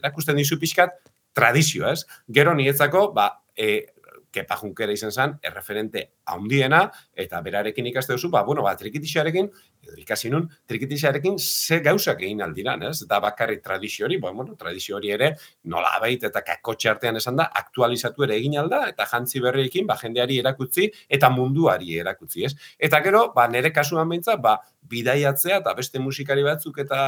erakusten 0.00 0.37
dizu 0.37 0.58
pixkat 0.58 0.96
tradizio, 1.34 1.87
ez? 1.88 2.04
Gero 2.28 2.54
nietzako, 2.54 3.12
ba, 3.14 3.30
e, 3.56 3.87
kepa 4.32 4.58
junkera 4.60 4.92
izan 4.92 5.12
zen, 5.12 5.34
erreferente 5.42 6.04
handiena, 6.28 6.82
eta 7.16 7.40
berarekin 7.44 7.86
ikaste 7.90 8.14
duzu, 8.16 8.30
ba, 8.32 8.42
bueno, 8.44 8.62
ba, 8.66 8.74
trikitixarekin, 8.76 9.48
edo 9.88 9.96
ikasi 10.02 10.30
nun, 10.32 10.48
trikitixarekin 10.68 11.38
ze 11.38 11.80
gauzak 11.84 12.22
egin 12.22 12.42
aldiran, 12.44 12.82
ez? 12.90 13.02
Eta 13.06 13.20
bakarri 13.24 13.60
tradizio 13.64 14.06
hori, 14.06 14.18
ba, 14.22 14.32
bueno, 14.36 14.56
tradizio 14.60 14.98
hori 14.98 15.12
ere, 15.16 15.32
nola 15.64 15.94
baita 16.02 16.28
eta 16.28 16.42
kakotxe 16.44 16.92
artean 16.92 17.20
esan 17.20 17.40
da, 17.40 17.48
aktualizatu 17.62 18.28
ere 18.28 18.36
egin 18.36 18.58
alda, 18.60 18.84
eta 18.92 19.08
jantzi 19.08 19.42
berriekin, 19.44 19.86
ba, 19.88 19.96
jendeari 20.00 20.40
erakutzi, 20.44 20.90
eta 21.08 21.32
munduari 21.32 21.96
erakutzi, 22.02 22.44
ez? 22.48 22.54
Eta 22.78 23.00
gero, 23.04 23.28
ba, 23.36 23.48
nere 23.48 23.72
kasuan 23.72 24.08
behintzat, 24.12 24.42
ba, 24.44 24.58
bidaiatzea 24.88 25.58
eta 25.62 25.74
beste 25.76 26.00
musikari 26.00 26.44
batzuk 26.46 26.78
eta 26.84 27.00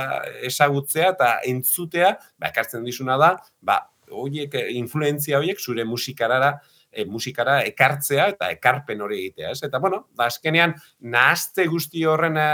ezagutzea 0.48 1.14
eta 1.14 1.30
entzutea, 1.48 2.16
ba, 2.38 2.50
ekartzen 2.50 2.84
dizuna 2.84 3.16
da, 3.20 3.34
ba, 3.62 3.80
horiek, 4.10 4.54
influenzia 4.74 5.38
horiek, 5.38 5.60
zure 5.60 5.84
musikarara, 5.86 6.56
e, 6.92 7.04
musikara 7.04 7.60
ekartzea 7.68 8.28
eta 8.34 8.50
ekarpen 8.56 9.00
hori 9.02 9.20
egitea, 9.24 9.54
ez? 9.54 9.62
Eta 9.66 9.78
bueno, 9.82 10.04
ba 10.16 10.28
azkenean 10.30 10.74
nahazte 11.00 11.66
guzti 11.70 12.04
horren 12.04 12.36
e, 12.40 12.50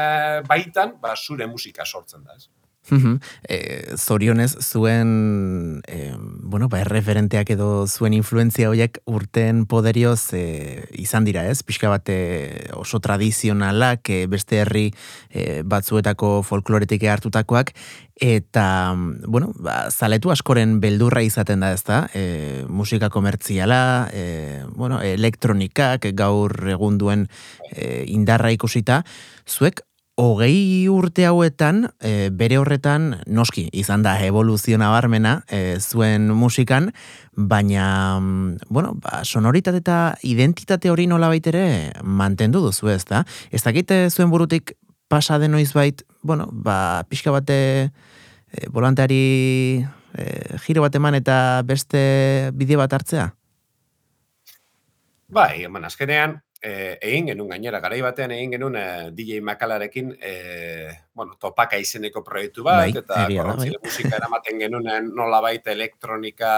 baitan, 0.49 0.97
ba 1.01 1.17
zure 1.17 1.49
musika 1.51 1.85
sortzen 1.85 2.25
da, 2.25 2.37
ez? 2.37 2.49
E, 3.49 3.59
zorionez 3.97 4.57
zuen 4.61 5.83
e, 5.89 6.15
bueno, 6.19 6.69
ba, 6.69 6.81
erreferenteak 6.81 7.51
edo 7.57 7.87
zuen 7.87 8.15
influenzia 8.15 8.71
horiek 8.71 9.01
urten 9.07 9.65
poderioz 9.67 10.33
e, 10.35 10.87
izan 10.93 11.25
dira 11.27 11.47
ez, 11.51 11.63
pixka 11.67 11.91
bate 11.93 12.71
oso 12.77 13.01
tradizionalak 13.01 14.11
e, 14.11 14.27
beste 14.31 14.63
herri 14.63 14.91
e, 15.31 15.63
batzuetako 15.67 16.43
folkloretik 16.47 17.05
hartutakoak. 17.05 17.73
Eta 18.17 18.95
bueno, 19.29 19.51
ba, 19.61 19.91
zaletu 19.91 20.31
askoren 20.33 20.79
beldurra 20.81 21.21
izaten 21.27 21.61
da 21.61 21.73
ez 21.77 21.83
da 21.85 22.07
e, 22.17 22.65
musika 22.69 23.11
komertziala 23.13 24.09
e, 24.13 24.65
bueno, 24.73 25.03
elektronikak 25.05 26.09
gaur 26.17 26.55
egun 26.73 26.97
duen 26.99 27.27
e, 27.73 28.05
indarra 28.09 28.55
ikusita. 28.55 29.03
Zuek 29.47 29.85
hogei 30.17 30.89
urte 30.89 31.27
hauetan, 31.29 31.91
e, 32.01 32.31
bere 32.33 32.57
horretan, 32.57 33.19
noski, 33.29 33.67
izan 33.77 34.03
da 34.03 34.15
evoluzio 34.25 34.79
nabarmena 34.81 35.43
e, 35.53 35.77
zuen 35.79 36.31
musikan, 36.33 36.89
baina, 37.37 38.19
mm, 38.19 38.71
bueno, 38.73 38.95
ba, 38.97 39.21
sonoritate 39.25 39.83
eta 39.85 39.99
identitate 40.25 40.91
hori 40.91 41.07
nola 41.07 41.29
baitere 41.29 41.93
mantendu 42.03 42.65
duzu 42.65 42.89
ez 42.95 43.05
da. 43.05 43.27
Ez 43.53 43.63
dakite 43.63 44.09
zuen 44.11 44.33
burutik 44.33 44.73
pasa 45.09 45.39
denoiz 45.39 45.75
bait, 45.77 46.03
bueno, 46.23 46.49
ba, 46.51 47.05
pixka 47.11 47.31
bate 47.31 47.59
e, 47.85 48.69
volanteari 48.73 49.85
e, 50.17 50.25
giro 50.65 50.81
bat 50.81 50.97
eman 50.97 51.21
eta 51.21 51.61
beste 51.69 52.51
bide 52.57 52.81
bat 52.81 52.97
hartzea? 52.97 53.35
Bai, 55.29 55.67
eman, 55.67 55.85
azkenean, 55.85 56.41
eh, 56.63 56.97
egin 57.01 57.31
genuen 57.33 57.51
gainera, 57.55 57.81
garai 57.81 58.01
batean 58.05 58.35
egin 58.37 58.57
genuen 58.57 58.77
eh, 58.81 59.11
DJ 59.15 59.41
Makalarekin 59.45 60.13
eh, 60.21 60.91
bueno, 61.15 61.37
topaka 61.41 61.79
izeneko 61.81 62.23
proiektu 62.25 62.65
bat, 62.67 62.87
bai, 62.87 63.05
eta 63.05 63.27
korrontzile 63.29 63.79
bai. 63.79 63.89
musika 63.89 64.17
eramaten 64.17 64.61
genuen 64.65 65.11
nola 65.15 65.41
baita 65.45 65.73
elektronika 65.73 66.53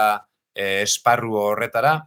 eh, 0.55 0.81
esparru 0.83 1.37
horretara. 1.41 1.99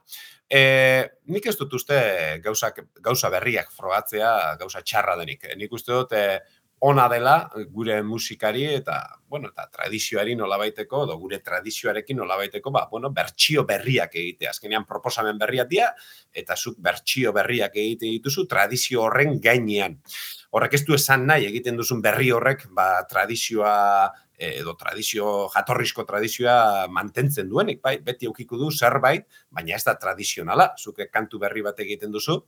Eh, 0.52 1.06
nik 1.32 1.46
ez 1.48 1.54
dut 1.56 1.72
uste 1.78 1.96
gauza, 2.44 2.74
gauza 3.00 3.30
berriak 3.32 3.70
frogatzea 3.72 4.32
gauza 4.60 4.82
txarra 4.84 5.16
denik. 5.16 5.46
Nik 5.56 5.72
uste 5.72 5.94
dut 5.94 6.12
eh, 6.12 6.40
ona 6.84 7.04
dela 7.08 7.34
gure 7.70 8.02
musikari 8.02 8.64
eta 8.74 8.96
bueno, 9.30 9.52
eta 9.52 9.68
tradizioari 9.70 10.34
nolabaiteko 10.34 11.04
edo 11.06 11.14
gure 11.20 11.38
tradizioarekin 11.38 12.18
nolabaiteko 12.18 12.72
ba 12.74 12.88
bueno, 12.90 13.12
bertsio 13.14 13.62
berriak 13.64 14.16
egitea. 14.18 14.50
Azkenean 14.50 14.84
proposamen 14.88 15.38
berriak 15.38 15.68
dira 15.70 15.92
eta 16.34 16.56
zuk 16.56 16.80
bertsio 16.82 17.32
berriak 17.32 17.76
egite 17.78 18.10
dituzu 18.10 18.48
tradizio 18.50 19.04
horren 19.04 19.38
gainean. 19.40 19.94
Horrek 20.50 20.74
ez 20.74 20.82
du 20.88 20.98
esan 20.98 21.24
nahi 21.30 21.46
egiten 21.52 21.78
duzun 21.78 22.02
berri 22.02 22.32
horrek 22.34 22.66
ba 22.74 22.88
tradizioa 23.08 23.76
edo 24.42 24.74
tradizio 24.74 25.28
jatorrizko 25.54 26.02
tradizioa 26.08 26.88
mantentzen 26.90 27.46
duenik, 27.48 27.78
bai, 27.82 28.00
beti 28.02 28.26
aukiko 28.26 28.58
du 28.58 28.72
zerbait, 28.72 29.28
baina 29.54 29.76
ez 29.76 29.84
da 29.86 29.94
tradizionala, 29.94 30.72
zuke 30.82 31.06
kantu 31.12 31.38
berri 31.38 31.62
bat 31.62 31.78
egiten 31.84 32.10
duzu, 32.10 32.40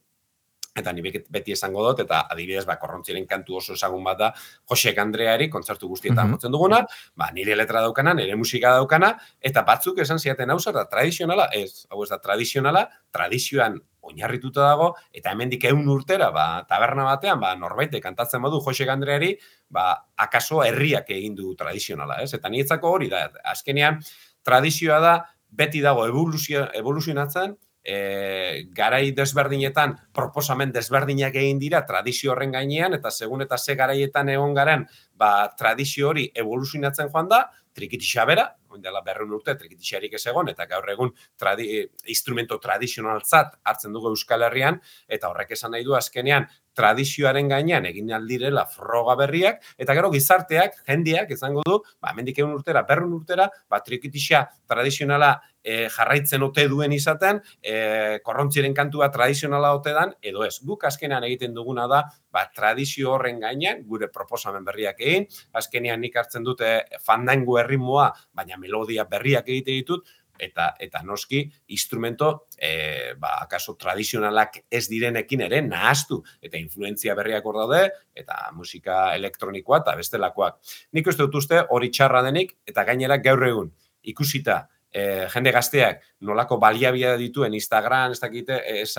eta 0.74 0.92
ni 0.92 1.02
beti 1.04 1.54
esango 1.54 1.84
dut, 1.86 2.02
eta 2.04 2.24
adibidez, 2.34 2.64
ba, 2.66 2.76
korrontziren 2.82 3.26
kantu 3.30 3.60
oso 3.60 3.76
ezagun 3.78 4.04
bat 4.04 4.18
da, 4.18 4.30
Josek 4.70 4.98
Andreari, 4.98 5.48
kontzertu 5.50 5.88
guztietan 5.88 6.28
mm 6.28 6.34
-hmm. 6.34 6.50
duguna, 6.50 6.84
ba, 7.14 7.30
nire 7.32 7.54
letra 7.56 7.80
daukana, 7.80 8.14
nire 8.14 8.36
musika 8.36 8.74
daukana, 8.74 9.14
eta 9.40 9.62
batzuk 9.62 9.98
esan 9.98 10.18
ziaten 10.18 10.50
hau 10.50 10.58
da 10.72 10.84
tradizionala, 10.84 11.48
ez, 11.52 11.86
hau 11.90 12.02
ez 12.02 12.10
da 12.10 12.18
tradizionala, 12.18 12.88
tradizioan 13.10 13.80
oinarrituta 14.02 14.60
dago, 14.60 14.94
eta 15.12 15.30
hemendik 15.30 15.64
ehun 15.64 15.88
urtera, 15.88 16.30
ba, 16.30 16.64
taberna 16.68 17.04
batean, 17.04 17.40
ba, 17.40 17.54
norbaite 17.54 18.00
kantatzen 18.00 18.42
badu 18.42 18.60
Josek 18.60 18.88
Andreari, 18.88 19.38
ba, 19.70 20.06
akaso 20.16 20.62
herriak 20.62 21.10
egin 21.10 21.34
du 21.34 21.54
tradizionala, 21.54 22.20
ez? 22.22 22.34
Eta 22.34 22.48
nietzako 22.48 22.90
hori 22.90 23.08
da, 23.08 23.30
azkenean, 23.44 24.00
tradizioa 24.42 24.98
da, 25.00 25.14
beti 25.48 25.80
dago 25.80 26.06
evoluzio, 26.06 26.66
evoluzionatzen, 26.74 27.56
e, 27.84 28.64
garai 28.72 29.12
desberdinetan 29.12 29.94
proposamen 30.16 30.72
desberdinak 30.72 31.36
egin 31.36 31.60
dira 31.60 31.84
tradizio 31.86 32.32
horren 32.32 32.54
gainean 32.56 32.96
eta 32.96 33.12
segun 33.12 33.44
eta 33.44 33.58
ze 33.58 33.76
garaietan 33.76 34.32
egon 34.32 34.54
garen 34.54 34.86
ba, 35.14 35.50
tradizio 35.58 36.08
hori 36.08 36.30
evoluzionatzen 36.34 37.12
joan 37.12 37.28
da, 37.28 37.44
trikitixa 37.74 38.24
bera, 38.24 38.48
dela 38.82 39.02
berreun 39.06 39.34
urte 39.36 39.54
trikitixarik 39.58 40.14
ez 40.18 40.24
egon, 40.30 40.48
eta 40.50 40.66
gaur 40.70 40.88
egun 40.90 41.12
tradi, 41.38 41.84
instrumento 42.10 42.58
tradizionaltzat 42.62 43.58
hartzen 43.62 43.94
dugu 43.94 44.10
Euskal 44.14 44.46
Herrian, 44.46 44.80
eta 45.08 45.30
horrek 45.30 45.54
esan 45.54 45.74
nahi 45.74 45.86
du 45.86 45.94
azkenean 45.98 46.48
tradizioaren 46.76 47.48
gainean 47.48 47.86
egin 47.88 48.12
aldirela 48.12 48.66
froga 48.70 49.16
berriak, 49.18 49.62
eta 49.78 49.94
gero 49.96 50.10
gizarteak, 50.12 50.82
jendiak, 50.88 51.30
izango 51.34 51.64
du, 51.66 51.80
ba, 52.02 52.12
mendik 52.16 52.38
egun 52.38 52.54
urtera, 52.58 52.84
berrun 52.88 53.14
urtera, 53.16 53.48
ba, 53.70 53.80
trikitisa 53.84 54.44
tradizionala 54.70 55.34
e, 55.64 55.88
jarraitzen 55.88 56.44
ote 56.44 56.66
duen 56.68 56.92
izaten, 56.92 57.40
e, 57.62 58.18
korrontziren 58.26 58.74
kantua 58.76 59.08
tradizionala 59.14 59.72
ote 59.76 59.94
dan, 59.96 60.12
edo 60.22 60.44
ez. 60.44 60.58
Guk 60.66 60.84
azkenean 60.90 61.24
egiten 61.30 61.54
duguna 61.56 61.86
da, 61.90 62.02
ba, 62.34 62.44
tradizio 62.54 63.14
horren 63.14 63.40
gainean, 63.42 63.82
gure 63.88 64.10
proposamen 64.12 64.66
berriak 64.66 65.00
egin, 65.00 65.28
azkenean 65.56 66.02
nik 66.04 66.18
hartzen 66.20 66.44
dute 66.44 66.74
fandango 67.04 67.58
erritmoa, 67.62 68.10
baina 68.34 68.60
melodia 68.60 69.08
berriak 69.08 69.48
egite 69.48 69.72
ditut, 69.72 70.14
eta 70.38 70.74
eta 70.80 71.02
noski 71.02 71.44
instrumento 71.68 72.46
e, 72.58 73.14
ba 73.18 73.36
akaso 73.42 73.76
tradizionalak 73.80 74.64
ez 74.70 74.86
direnekin 74.88 75.44
ere 75.46 75.62
nahastu 75.62 76.22
eta 76.42 76.58
influentzia 76.58 77.14
berriak 77.14 77.46
hor 77.46 77.60
daude 77.62 77.82
eta 78.14 78.50
musika 78.52 79.14
elektronikoa 79.14 79.82
eta 79.82 79.96
bestelakoak. 79.96 80.60
Nik 80.92 81.06
uste 81.06 81.26
dut 81.26 81.42
uste 81.42 81.64
hori 81.70 81.90
txarra 81.90 82.22
denik 82.26 82.56
eta 82.66 82.84
gainera 82.84 83.18
gaur 83.22 83.46
egun 83.46 83.72
ikusita 84.04 84.64
e, 84.94 85.26
jende 85.32 85.52
gazteak 85.52 86.02
nolako 86.24 86.56
baliabia 86.62 87.16
dituen 87.18 87.54
Instagram, 87.58 88.14
ez 88.14 88.20
dakite, 88.22 88.60
ez, 88.80 88.94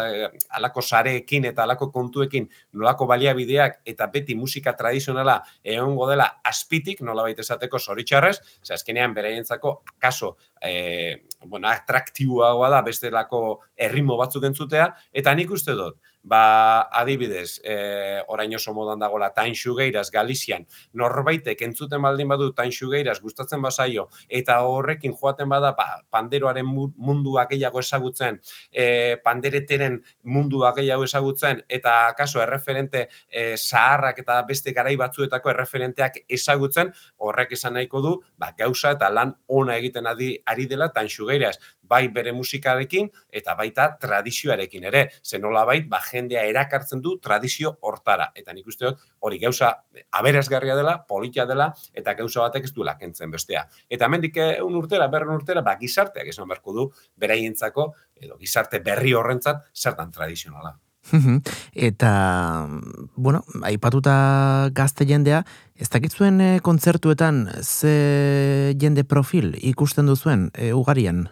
alako 0.59 0.83
sareekin 0.83 1.47
eta 1.49 1.63
alako 1.63 1.87
kontuekin 1.93 2.49
nolako 2.73 3.07
baliabideak 3.09 3.79
eta 3.87 4.09
beti 4.11 4.35
musika 4.35 4.75
tradizionala 4.77 5.39
egongo 5.63 6.09
dela 6.11 6.27
aspitik, 6.43 7.01
nola 7.01 7.23
baita 7.25 7.45
esateko 7.45 7.79
zoritxarrez, 7.79 8.35
ze 8.61 8.75
azkenean 8.75 9.15
beraientzako 9.15 9.77
kaso 9.97 10.35
e, 10.61 11.23
bueno, 11.45 11.69
atraktiboagoa 11.71 12.69
da 12.73 12.81
bestelako 12.85 13.45
errimo 13.77 14.19
batzuk 14.19 14.43
entzutea, 14.51 14.91
eta 15.13 15.33
nik 15.33 15.51
uste 15.55 15.77
dut, 15.77 15.97
ba, 16.25 16.89
adibidez, 16.91 17.61
e, 17.63 18.21
orain 18.33 18.53
oso 18.57 18.73
modan 18.73 18.99
dagoela 18.99 19.29
Tain 19.33 19.53
Xugeiras 19.55 20.09
Galizian, 20.11 20.65
norbaitek 20.97 21.61
entzuten 21.67 22.01
baldin 22.01 22.31
badu 22.33 22.49
Tain 22.57 22.73
Xugeiras 22.73 23.19
gustatzen 23.21 23.61
bazaio, 23.61 24.07
eta 24.27 24.57
horrekin 24.65 25.13
joaten 25.13 25.49
bada 25.49 25.75
ba, 25.77 26.01
panderoaren 26.09 26.65
mundua 26.65 27.45
gehiago 27.51 27.79
ezagutzen, 27.85 28.41
e, 28.71 29.17
pandereteren 29.23 29.99
mundua 30.23 30.73
gehiago 30.75 31.05
ezagutzen, 31.05 31.61
eta 31.69 31.95
kaso 32.17 32.41
erreferente 32.41 33.05
e, 33.29 33.53
zaharrak 33.55 34.23
eta 34.25 34.41
beste 34.49 34.73
garai 34.73 34.95
batzuetako 34.97 35.53
erreferenteak 35.53 36.23
ezagutzen, 36.25 36.89
horrek 37.21 37.53
esan 37.53 37.77
nahiko 37.77 38.01
du, 38.01 38.17
ba, 38.41 38.51
gauza 38.57 38.95
eta 38.97 39.13
lan 39.13 39.37
ona 39.47 39.77
egiten 39.77 40.09
adi, 40.09 40.33
ari 40.45 40.65
dela 40.65 40.89
Tain 40.89 41.11
Xugeiras 41.11 41.59
bai 41.87 42.07
bere 42.13 42.33
musikarekin 42.33 43.09
eta 43.29 43.55
baita 43.57 43.87
tradizioarekin 44.01 44.87
ere. 44.89 45.05
Zen 45.23 45.43
nola 45.45 45.65
bait, 45.69 45.87
ba, 45.89 46.01
jendea 46.15 46.45
erakartzen 46.49 47.01
du 47.03 47.17
tradizio 47.21 47.75
hortara. 47.81 48.31
Eta 48.35 48.55
nik 48.55 48.67
uste 48.71 48.87
dut, 48.87 49.03
hori 49.19 49.39
gauza 49.41 49.73
aberazgarria 50.19 50.77
dela, 50.79 50.97
politia 51.07 51.45
dela, 51.49 51.71
eta 51.93 52.15
gauza 52.17 52.47
batek 52.47 52.69
ez 52.69 52.73
duela 52.73 52.95
kentzen 52.97 53.31
bestea. 53.31 53.65
Eta 53.89 54.09
mendik 54.11 54.39
un 54.63 54.79
urtera, 54.79 55.09
berren 55.11 55.35
urtera, 55.35 55.61
ba, 55.65 55.77
gizarteak 55.81 56.31
esan 56.33 56.49
beharko 56.49 56.73
du, 56.73 56.89
beraientzako, 57.19 57.91
edo 58.21 58.39
gizarte 58.41 58.81
berri 58.85 59.13
horrentzat, 59.13 59.69
zertan 59.75 60.11
tradizionala. 60.15 60.75
Eta, 61.73 62.67
bueno, 63.15 63.43
aipatuta 63.63 64.69
gazte 64.73 65.05
jendea, 65.05 65.43
ez 65.75 65.89
dakitzuen 65.93 66.41
e, 66.41 66.51
kontzertuetan 66.65 67.45
ze 67.61 68.73
jende 68.81 69.03
profil 69.03 69.53
ikusten 69.61 70.09
duzuen 70.09 70.49
e, 70.53 70.73
ugarian? 70.73 71.27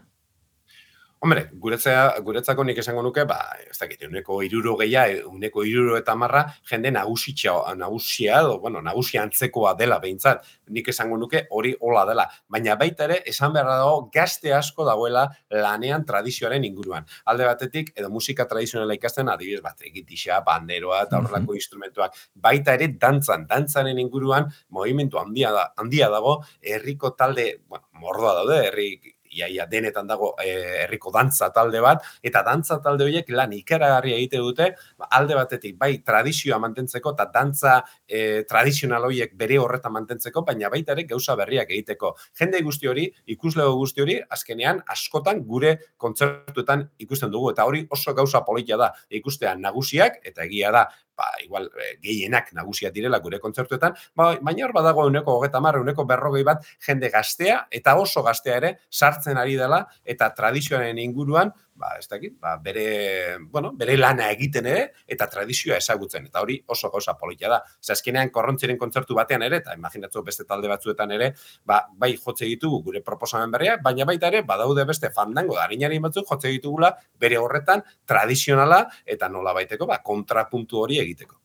Hombre, 1.24 1.46
guretzea, 1.56 2.20
guretzako 2.20 2.66
nik 2.68 2.80
esango 2.82 3.00
nuke, 3.06 3.24
ba, 3.24 3.38
ez 3.64 3.78
dakit, 3.80 4.02
uneko 4.10 4.42
iruro 4.44 4.74
geia, 4.82 5.06
uneko 5.30 5.64
iruro 5.64 5.96
eta 5.96 6.18
marra, 6.20 6.42
jende 6.68 6.92
nagusitxa, 6.92 7.54
nagusia, 7.80 8.42
edo, 8.42 8.58
bueno, 8.60 8.82
nagusia 8.84 9.22
antzekoa 9.24 9.72
dela 9.80 10.02
behintzat, 10.04 10.44
nik 10.76 10.90
esango 10.92 11.16
nuke 11.22 11.46
hori 11.56 11.72
hola 11.80 12.04
dela. 12.10 12.28
Baina 12.52 12.76
baita 12.76 13.08
ere, 13.08 13.22
esan 13.32 13.56
behar 13.56 13.72
dago, 13.72 14.10
gazte 14.12 14.52
asko 14.52 14.84
dagoela 14.90 15.24
lanean 15.64 16.04
tradizioaren 16.12 16.68
inguruan. 16.68 17.08
Alde 17.32 17.48
batetik, 17.48 17.96
edo 17.96 18.12
musika 18.12 18.44
tradizionala 18.52 19.00
ikasten, 19.00 19.32
adibidez, 19.32 19.64
bat, 19.64 19.80
egitixa, 19.94 20.44
banderoa, 20.44 21.06
eta 21.08 21.24
horrelako 21.24 21.56
instrumentuak, 21.56 22.20
baita 22.36 22.76
ere, 22.76 22.92
dantzan, 23.00 23.48
dantzaren 23.48 24.04
inguruan, 24.04 24.52
movimentu 24.76 25.24
handia, 25.24 25.56
da, 25.56 25.70
handia 25.80 26.12
dago, 26.12 26.42
herriko 26.60 27.16
talde, 27.16 27.54
bueno, 27.64 27.88
mordoa 28.04 28.42
daude, 28.44 28.66
herri 28.68 28.92
iaia 29.34 29.66
denetan 29.70 30.08
dago 30.08 30.34
e, 30.42 30.50
herriko 30.84 31.12
dantza 31.14 31.50
talde 31.54 31.82
bat, 31.84 32.04
eta 32.24 32.44
dantza 32.46 32.80
talde 32.84 33.08
horiek 33.08 33.30
lan 33.34 33.54
ikaragarria 33.58 34.18
egite 34.20 34.42
dute, 34.44 34.70
ba, 34.98 35.10
alde 35.20 35.38
batetik 35.38 35.78
bai 35.80 35.98
tradizioa 36.06 36.60
mantentzeko, 36.64 37.14
eta 37.18 37.28
dantza 37.34 37.76
e, 38.08 38.44
tradizional 38.50 39.10
horiek 39.10 39.36
bere 39.40 39.60
horretan 39.62 39.94
mantentzeko, 39.96 40.46
baina 40.48 40.72
baita 40.74 40.96
ere 40.96 41.08
gauza 41.10 41.36
berriak 41.40 41.72
egiteko. 41.72 42.14
Jende 42.40 42.62
guzti 42.66 42.90
hori, 42.92 43.08
ikuslego 43.36 43.76
guzti 43.80 44.06
hori, 44.06 44.20
azkenean 44.38 44.84
askotan 44.94 45.44
gure 45.48 45.76
kontzertuetan 45.98 46.88
ikusten 47.04 47.32
dugu, 47.34 47.52
eta 47.54 47.66
hori 47.70 47.86
oso 47.94 48.14
gauza 48.14 48.44
politia 48.46 48.78
da, 48.80 48.92
ikustean 49.10 49.62
nagusiak, 49.64 50.22
eta 50.28 50.46
egia 50.48 50.72
da, 50.74 50.88
ba, 51.18 51.30
igual, 51.44 51.70
e, 51.78 51.96
gehienak 52.04 52.52
nagusia 52.54 52.92
direla 52.92 53.20
gure 53.24 53.40
kontzertuetan, 53.40 53.96
ba, 54.16 54.34
baina 54.42 54.66
hor 54.66 54.74
badago 54.76 55.06
uneko 55.10 55.38
hogeta 55.40 55.62
marra, 55.64 55.82
uneko 55.82 56.06
berrogei 56.10 56.44
bat 56.48 56.66
jende 56.86 57.10
gaztea, 57.14 57.64
eta 57.72 57.96
oso 58.00 58.24
gaztea 58.26 58.58
ere, 58.62 58.74
sartzen 58.92 59.38
ari 59.38 59.56
dela, 59.60 59.84
eta 60.06 60.32
tradizioaren 60.38 61.02
inguruan, 61.04 61.54
ba, 61.76 61.96
ez 62.00 62.08
dakit, 62.08 62.36
ba, 62.40 62.56
bere, 62.62 63.38
bueno, 63.52 63.72
bere 63.78 63.98
lana 63.98 64.30
egiten 64.34 64.68
ere, 64.70 64.84
eta 65.08 65.28
tradizioa 65.32 65.78
ezagutzen, 65.82 66.28
eta 66.30 66.44
hori 66.44 66.60
oso 66.68 66.90
gauza 66.94 67.16
politia 67.20 67.50
da. 67.52 67.60
Zazkenean 67.82 68.32
korrontziren 68.34 68.80
kontzertu 68.80 69.18
batean 69.18 69.46
ere, 69.48 69.62
eta 69.64 69.76
imaginatzu 69.78 70.24
beste 70.24 70.48
talde 70.50 70.72
batzuetan 70.72 71.14
ere, 71.18 71.34
ba, 71.66 71.84
bai 72.00 72.14
jotze 72.18 72.50
ditugu 72.50 72.84
gure 72.90 73.04
proposamen 73.06 73.54
berria, 73.54 73.78
baina 73.84 74.08
baita 74.10 74.32
ere, 74.34 74.44
badaude 74.48 74.86
beste 74.90 75.12
fandango 75.14 75.58
da 75.60 75.68
harinari 75.68 76.00
batzuk 76.04 76.30
jotze 76.30 76.52
ditugula 76.54 76.94
bere 77.20 77.40
horretan 77.42 77.84
tradizionala 78.06 78.86
eta 79.06 79.30
nola 79.30 79.56
baiteko, 79.58 79.90
ba, 79.90 80.02
kontrapuntu 80.06 80.84
hori 80.86 81.02
egiteko. 81.04 81.43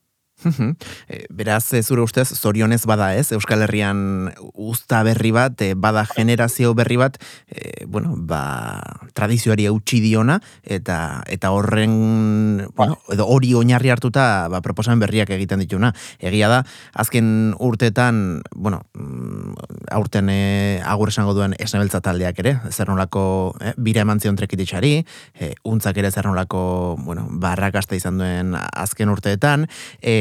E, 1.09 1.25
beraz, 1.29 1.71
zure 1.83 2.01
ustez, 2.01 2.29
zorionez 2.35 2.85
bada 2.87 3.09
ez, 3.17 3.31
Euskal 3.35 3.63
Herrian 3.65 4.31
usta 4.53 5.01
berri 5.03 5.31
bat, 5.35 5.59
e, 5.61 5.73
bada 5.75 6.05
generazio 6.07 6.73
berri 6.77 6.97
bat, 7.01 7.17
e, 7.49 7.85
bueno, 7.85 8.15
ba, 8.17 8.79
tradizioari 9.17 9.65
eutxi 9.69 9.99
diona, 10.03 10.39
eta, 10.63 11.23
eta 11.27 11.51
horren, 11.51 12.67
bueno, 12.77 12.99
edo 13.11 13.27
hori 13.27 13.53
oinarri 13.57 13.91
hartuta, 13.91 14.47
ba, 14.51 14.61
proposan 14.65 15.01
berriak 15.01 15.31
egiten 15.35 15.63
dituna. 15.63 15.91
Egia 16.19 16.49
da, 16.51 16.61
azken 16.93 17.55
urteetan, 17.59 18.41
bueno, 18.55 18.83
mm, 18.93 19.89
aurten 19.95 20.29
e, 20.31 20.39
agur 20.85 21.11
esango 21.11 21.35
duen 21.37 21.55
esnebeltza 21.59 22.01
taldeak 22.05 22.39
ere, 22.43 22.55
zer 22.71 22.89
nolako 22.91 23.55
e, 23.59 23.73
bira 23.77 24.05
eman 24.05 24.21
zion 24.23 24.39
trekititxari, 24.39 24.93
e, 25.35 25.53
untzak 25.67 25.99
ere 25.99 26.11
zer 26.11 26.29
nolako, 26.29 26.95
bueno, 27.03 27.27
barrakasta 27.29 27.97
izan 27.99 28.21
duen 28.21 28.55
azken 28.55 29.11
urteetan, 29.11 29.67
e, 30.01 30.15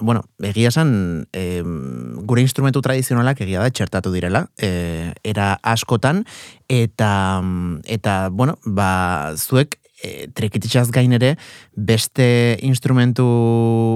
bueno, 0.00 0.24
egia 0.44 0.68
esan, 0.68 1.28
e, 1.32 1.62
gure 2.28 2.42
instrumentu 2.44 2.82
tradizionalak 2.84 3.40
egia 3.40 3.62
da 3.64 3.72
txertatu 3.72 4.12
direla, 4.12 4.46
e, 4.60 5.14
era 5.24 5.54
askotan, 5.64 6.24
eta, 6.68 7.10
eta 7.96 8.16
bueno, 8.28 8.58
ba, 8.64 9.32
zuek 9.36 9.78
e, 10.02 10.28
trekititxaz 10.34 10.90
gain 10.94 11.12
ere 11.16 11.36
beste 11.74 12.58
instrumentu 12.62 13.24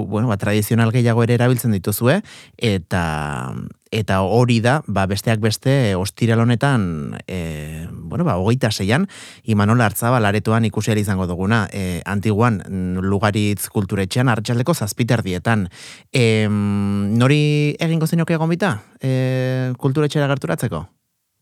bueno, 0.09 0.29
ba, 0.29 0.37
tradizional 0.37 0.93
gehiago 0.93 1.23
ere 1.25 1.37
erabiltzen 1.37 1.73
dituzue 1.77 2.21
eta 2.57 3.55
eta 3.91 4.21
hori 4.23 4.61
da 4.63 4.81
ba, 4.87 5.07
besteak 5.11 5.41
beste 5.43 5.97
ostiral 5.99 6.41
honetan 6.41 7.19
e, 7.27 7.87
bueno, 7.91 8.25
ba, 8.25 8.39
hogeita 8.39 8.71
zeian 8.71 9.09
Imanol 9.45 9.83
Artzaba 9.83 10.21
laretoan 10.21 10.65
ikusi 10.65 10.95
izango 10.99 11.27
duguna 11.27 11.69
e, 11.73 12.03
antiguan 12.07 12.63
lugaritz 13.03 13.69
kulturetxean 13.69 14.29
hartxaldeko 14.29 14.75
zazpiter 14.75 15.23
dietan 15.23 15.69
e, 16.13 16.47
nori 16.51 17.77
egingo 17.79 18.07
zeinoke 18.07 18.35
egon 18.35 18.51
bita 18.51 18.81
e, 19.01 19.73
kulturetxera 19.79 20.29
gerturatzeko? 20.31 20.87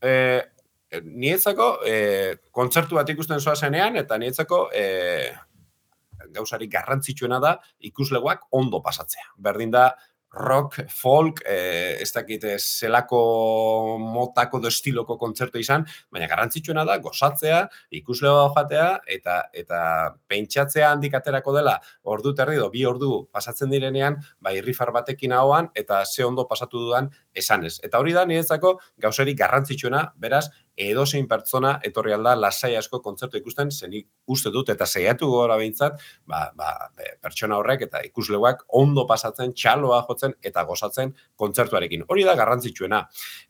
Eh, 0.03 0.42
nietzako 1.05 1.68
e, 1.87 1.94
kontzertu 2.53 2.98
bat 2.98 3.09
ikusten 3.11 3.40
zoa 3.40 3.57
zenean, 3.57 3.96
eta 4.01 4.18
nietzako 4.18 4.68
e, 4.74 4.85
gauzari 6.35 6.68
garrantzitsuena 6.72 7.40
da 7.40 7.57
ikuslegoak 7.90 8.48
ondo 8.59 8.81
pasatzea. 8.85 9.33
Berdin 9.38 9.72
da, 9.74 9.90
rock, 10.33 10.77
folk, 10.92 11.40
e, 11.46 11.96
ez 12.03 12.11
dakit 12.12 12.44
zelako 12.61 13.20
motako 13.98 14.61
do 14.61 14.68
estiloko 14.68 15.16
kontzertu 15.18 15.61
izan, 15.61 15.87
baina 16.12 16.29
garrantzitsuena 16.29 16.85
da 16.85 16.98
gozatzea, 17.01 17.62
ikuslegoa 18.01 18.51
jatea 18.57 18.88
eta 19.16 19.38
eta 19.57 19.81
pentsatzea 20.29 20.92
handik 20.92 21.16
aterako 21.16 21.57
dela 21.57 21.79
ordu 22.05 22.35
terri 22.37 22.61
do 22.61 22.68
bi 22.70 22.85
ordu 22.85 23.24
pasatzen 23.33 23.72
direnean, 23.72 24.20
bai 24.40 24.59
irrifar 24.59 24.92
batekin 24.92 25.33
ahoan 25.33 25.72
eta 25.74 26.05
ze 26.05 26.24
ondo 26.24 26.44
pasatu 26.46 26.85
dudan 26.85 27.11
esanez. 27.35 27.79
Eta 27.83 27.98
hori 27.98 28.12
da 28.12 28.27
niretzako 28.29 28.79
gauzeri 29.01 29.35
garrantzitsuena, 29.35 30.12
beraz, 30.16 30.48
edozein 30.79 31.27
pertsona 31.29 31.75
etorri 31.85 32.14
alda 32.14 32.35
lasai 32.38 32.75
asko 32.79 33.01
kontzertu 33.03 33.38
ikusten, 33.41 33.71
zenik 33.71 34.07
uste 34.31 34.53
dut 34.55 34.71
eta 34.73 34.87
zeiatu 34.87 35.29
gora 35.33 35.57
behintzat, 35.59 35.99
ba, 36.29 36.49
ba, 36.57 36.71
pertsona 37.23 37.59
horrek 37.59 37.87
eta 37.88 38.03
ikusleuak 38.07 38.64
ondo 38.79 39.05
pasatzen, 39.09 39.53
txaloa 39.59 40.01
jotzen 40.09 40.35
eta 40.43 40.62
gozatzen 40.69 41.14
kontzertuarekin. 41.37 42.05
Hori 42.09 42.25
da 42.29 42.37
garrantzitsuena. 42.38 43.03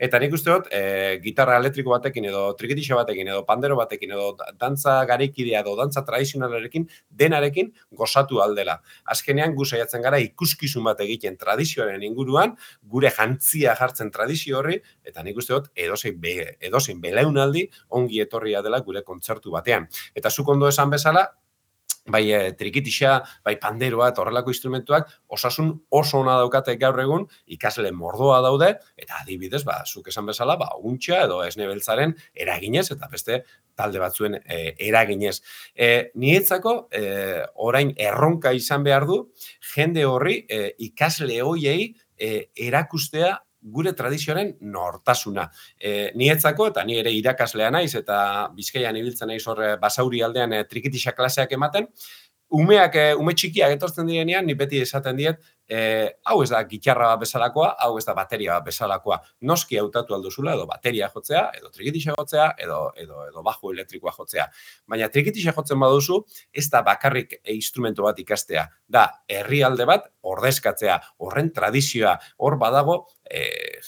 Eta 0.09 0.21
nik 0.23 0.37
uste 0.39 0.53
dut, 0.55 0.71
e, 0.73 1.19
gitarra 1.25 1.59
elektriko 1.61 1.93
batekin 1.93 2.29
edo 2.31 2.45
trikitixa 2.59 2.97
batekin 2.99 3.33
edo 3.35 3.45
pandero 3.49 3.77
batekin 3.79 4.15
edo 4.17 4.31
dantza 4.59 4.99
garekidea 5.09 5.63
edo 5.65 5.77
dantza 5.79 6.05
tradizionalarekin 6.09 6.89
denarekin 7.11 7.73
gozatu 7.93 8.43
aldela. 8.45 8.79
Azkenean 9.05 9.55
gu 9.59 9.67
saiatzen 9.69 10.05
gara 10.05 10.21
ikuskizun 10.25 10.87
bat 10.89 11.01
egiten 11.05 11.37
tradizioaren 11.41 12.03
inguruan, 12.09 12.57
gure 12.83 13.13
jantzia 13.15 13.75
jartzen 13.79 14.13
tradizio 14.15 14.59
horri 14.63 14.81
eta 15.05 15.25
nik 15.27 15.37
uste 15.41 15.55
dut 15.55 15.71
edozein 15.77 16.19
be, 16.21 16.35
edozein 16.61 17.01
belaunaldi 17.19 17.67
ongi 18.01 18.23
etorria 18.25 18.63
dela 18.63 18.81
gure 18.87 19.03
kontzertu 19.03 19.55
batean. 19.55 19.89
Eta 20.15 20.31
zuk 20.31 20.55
ondo 20.55 20.71
esan 20.71 20.91
bezala, 20.95 21.27
bai 22.09 22.23
e, 22.33 22.39
trikitixa, 22.57 23.19
bai 23.45 23.55
panderoa 23.61 24.11
eta 24.13 24.23
horrelako 24.23 24.53
instrumentuak 24.55 25.11
osasun 25.37 25.75
oso 25.93 26.23
ona 26.23 26.39
daukate 26.41 26.77
gaur 26.81 26.99
egun 27.03 27.27
ikasle 27.57 27.91
mordoa 27.93 28.41
daude 28.45 28.71
eta 28.97 29.21
adibidez 29.23 29.61
ba 29.69 29.83
zuk 29.85 30.09
esan 30.09 30.29
bezala 30.31 30.57
ba 30.57 30.71
untxa 30.81 31.23
edo 31.27 31.43
esnebeltzaren 31.45 32.15
eraginez 32.35 32.87
eta 32.95 33.11
beste 33.13 33.43
talde 33.77 34.01
batzuen 34.01 34.39
e, 34.41 34.75
eraginez. 34.89 35.39
E, 35.75 36.11
nietzako 36.17 36.79
e, 36.91 37.03
orain 37.69 37.93
erronka 37.97 38.55
izan 38.57 38.87
behar 38.89 39.07
du 39.07 39.21
jende 39.75 40.07
horri 40.09 40.41
e, 40.49 40.73
ikasle 40.89 41.43
hoiei 41.45 41.93
e, 42.17 42.49
erakustea 42.57 43.37
gure 43.61 43.93
tradizioaren 43.93 44.55
nortasuna. 44.61 45.49
E, 45.81 46.13
nietzako, 46.19 46.69
eta 46.73 46.85
ni 46.87 46.99
ere 47.01 47.13
irakaslea 47.15 47.71
naiz, 47.75 47.93
eta 47.99 48.21
bizkaian 48.55 48.97
ibiltzen 48.97 49.31
naiz 49.33 49.45
horre 49.47 49.75
basauri 49.83 50.23
aldean 50.23 50.55
e, 50.55 50.65
trikitisa 50.71 51.15
klaseak 51.17 51.53
ematen, 51.59 51.89
umeak, 52.49 52.97
e, 52.97 53.13
ume 53.19 53.35
txikiak 53.37 53.75
etortzen 53.77 54.09
direnean, 54.09 54.47
ni 54.47 54.55
beti 54.57 54.81
esaten 54.81 55.19
diet, 55.19 55.41
e, 55.69 55.81
hau 56.31 56.39
ez 56.43 56.49
da 56.51 56.63
gitarra 56.69 57.11
bezalakoa, 57.21 57.75
hau 57.85 57.99
ez 58.01 58.05
da 58.07 58.15
bateria 58.17 58.59
bezalakoa. 58.65 59.19
Noski 59.51 59.79
hautatu 59.81 60.17
alduzula, 60.17 60.55
edo 60.57 60.65
bateria 60.71 61.11
jotzea, 61.13 61.45
edo 61.59 61.71
trikitisa 61.75 62.17
jotzea, 62.17 62.51
edo, 62.65 62.81
edo, 62.97 63.27
edo 63.29 63.45
bajo 63.45 63.73
elektrikoa 63.75 64.15
jotzea. 64.17 64.49
Baina 64.89 65.11
trikitisa 65.13 65.53
jotzen 65.57 65.81
baduzu, 65.81 66.23
ez 66.53 66.69
da 66.73 66.83
bakarrik 66.87 67.39
e, 67.43 67.53
instrumento 67.55 68.07
bat 68.07 68.19
ikastea. 68.25 68.65
Da, 68.89 69.05
herrialde 69.29 69.89
bat 69.89 70.09
ordezkatzea, 70.33 70.99
horren 71.25 71.53
tradizioa, 71.55 72.17
hor 72.39 72.59
badago, 72.61 72.99
e, 73.29 73.43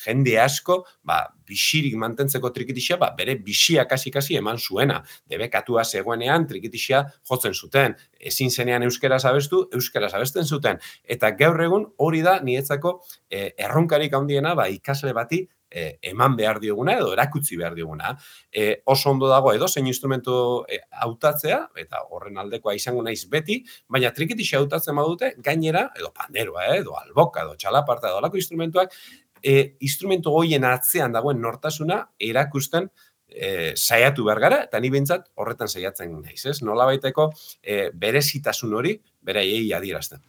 jende 0.04 0.36
asko, 0.40 0.80
ba, 1.06 1.20
bisirik 1.46 1.96
mantentzeko 1.98 2.50
trikitixia, 2.54 2.98
ba, 3.00 3.10
bere 3.16 3.36
bisia 3.44 3.86
kasi-kasi 3.90 4.36
eman 4.38 4.58
zuena. 4.58 5.00
Debekatua 5.30 5.84
zegoenean 5.84 6.46
trikitixia 6.50 7.04
jotzen 7.28 7.54
zuten. 7.54 7.96
Ezin 8.20 8.50
zenean 8.50 8.84
euskera 8.86 9.18
zabestu, 9.18 9.66
euskera 9.74 10.10
zabesten 10.10 10.46
zuten. 10.46 10.80
Eta 11.04 11.32
gaur 11.38 11.60
egun 11.64 11.88
hori 11.98 12.22
da 12.26 12.38
nietzako 12.44 13.00
e, 13.30 13.50
erronkarik 13.56 14.14
handiena 14.14 14.54
ba, 14.54 14.68
ikasle 14.68 15.14
bati 15.16 15.46
e, 15.70 15.98
eman 16.12 16.36
behar 16.36 16.60
dioguna 16.60 16.96
edo 16.98 17.12
erakutzi 17.14 17.56
behar 17.56 17.74
dioguna. 17.74 18.16
E, 18.52 18.82
oso 18.84 19.10
ondo 19.10 19.28
dago 19.30 19.52
edo 19.54 19.68
zein 19.68 19.86
instrumentu 19.86 20.34
e, 20.68 20.80
hautatzea 21.04 21.60
eta 21.84 22.04
horren 22.10 22.38
aldekoa 22.42 22.74
izango 22.74 23.04
naiz 23.06 23.22
beti, 23.30 23.60
baina 23.88 24.12
trikitixia 24.16 24.60
hautatzen 24.60 24.98
badute 24.98 25.34
gainera 25.38 25.88
edo 25.96 26.12
panderoa, 26.16 26.66
eh, 26.66 26.80
edo 26.82 26.96
alboka, 26.98 27.44
edo 27.46 27.56
txalaparta, 27.56 28.10
edo 28.10 28.18
alako 28.18 28.40
instrumentuak 28.40 28.96
e, 29.42 29.76
instrumento 29.80 30.34
hoien 30.36 30.66
atzean 30.68 31.12
dagoen 31.12 31.40
nortasuna 31.40 32.02
erakusten 32.18 32.90
e, 33.30 33.72
saiatu 33.76 34.26
behar 34.26 34.40
gara, 34.42 34.62
eta 34.66 34.80
ni 34.80 34.90
bintzat 34.90 35.30
horretan 35.36 35.70
saiatzen 35.70 36.16
naiz, 36.20 36.42
ez? 36.46 36.60
Nola 36.66 36.88
baiteko 36.90 37.30
e, 37.62 37.88
berezitasun 37.94 38.74
hori, 38.74 38.96
bere 39.22 39.44
eiei 39.46 39.70
adierazten. 39.76 40.22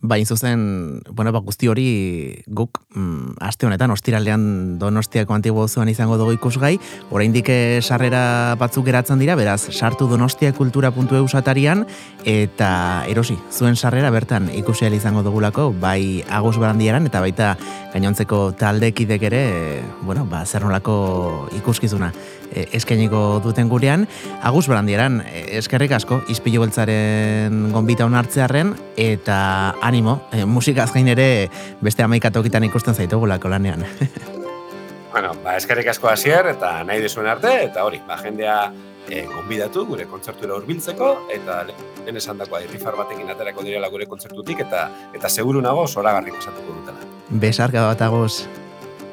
Bain 0.00 0.26
zuzen, 0.26 1.02
bueno, 1.10 1.32
ba, 1.32 1.40
guzti 1.42 1.66
hori 1.66 2.44
guk 2.46 2.78
mm, 2.94 3.38
aste 3.42 3.66
honetan, 3.66 3.90
ostiralean 3.90 4.78
donostiako 4.78 5.34
antigo 5.34 5.66
zuan 5.68 5.88
izango 5.90 6.16
dugu 6.20 6.36
ikusgai, 6.36 6.76
oraindik 7.10 7.50
eh, 7.50 7.80
sarrera 7.82 8.54
batzuk 8.60 8.86
geratzen 8.86 9.18
dira, 9.18 9.34
beraz, 9.34 9.60
sartu 9.72 10.06
donostiakultura.eu 10.06 11.26
satarian, 11.26 11.84
eta 12.24 12.70
erosi, 13.10 13.34
zuen 13.50 13.76
sarrera 13.76 14.10
bertan 14.14 14.48
ikusi 14.54 14.86
izango 14.94 15.24
dugulako, 15.26 15.72
bai 15.72 16.22
agus 16.30 16.56
barandieran, 16.56 17.06
eta 17.06 17.20
baita 17.20 17.56
gainontzeko 17.92 18.52
taldekidek 18.58 19.22
ere, 19.22 19.44
bueno, 20.02 20.24
ba, 20.30 20.44
zer 20.46 20.62
nolako 20.62 21.48
ikuskizuna 21.58 22.12
eskainiko 22.52 23.40
duten 23.44 23.68
gurean. 23.68 24.06
Agus 24.42 24.66
Brandieran, 24.68 25.20
e, 25.26 25.44
eskerrik 25.58 25.92
asko, 25.96 26.22
izpilu 26.28 26.62
beltzaren 26.64 27.70
gombita 27.72 28.06
honartzearen, 28.06 28.74
eta 28.96 29.38
animo, 29.82 30.20
e, 30.32 30.44
musika 30.44 30.84
azkain 30.84 31.08
ere 31.14 31.48
beste 31.80 32.02
amaikatokitan 32.02 32.64
ikusten 32.70 32.94
zaitugulako 32.94 33.48
lanean. 33.48 33.86
bueno, 35.12 35.34
ba, 35.44 35.56
eskerrik 35.56 35.88
asko 35.94 36.10
hasier 36.10 36.52
eta 36.54 36.82
nahi 36.84 37.02
dizuen 37.04 37.26
arte, 37.26 37.54
eta 37.70 37.84
hori, 37.84 38.00
ba, 38.06 38.18
jendea 38.22 38.60
e, 39.08 39.24
gombidatu 39.26 39.84
gure 39.88 40.06
kontzertura 40.10 40.58
hurbiltzeko 40.58 41.10
eta 41.34 41.62
lehen 41.70 42.20
esan 42.20 42.38
dakoa 42.40 42.62
irrifar 42.64 42.96
batekin 42.98 43.30
aterako 43.32 43.64
direla 43.66 43.90
gure 43.92 44.06
kontzertutik 44.06 44.64
eta 44.66 44.88
eta 45.16 45.28
seguru 45.28 45.62
nago 45.64 45.86
zoragarri 45.88 46.34
pasatuko 46.36 46.80
dutela. 46.80 47.12
Besarka 47.28 47.86
bat 47.88 48.02
agoz. 48.08 48.46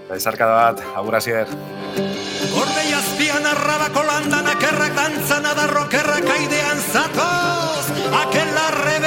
Besarka 0.09 0.45
bat, 0.45 0.81
agur 0.95 1.15
hasier. 1.17 1.49
Gordei 2.53 2.91
azpian 2.93 3.45
arrabako 3.49 4.03
landan 4.05 4.47
akerrak 4.53 4.93
dantzan 4.97 5.45
adarro 5.49 5.87
kerrak 5.89 6.29
aidean 6.35 6.79
zatoz 6.91 7.85
Akela 8.21 8.67
rebetea 8.75 9.04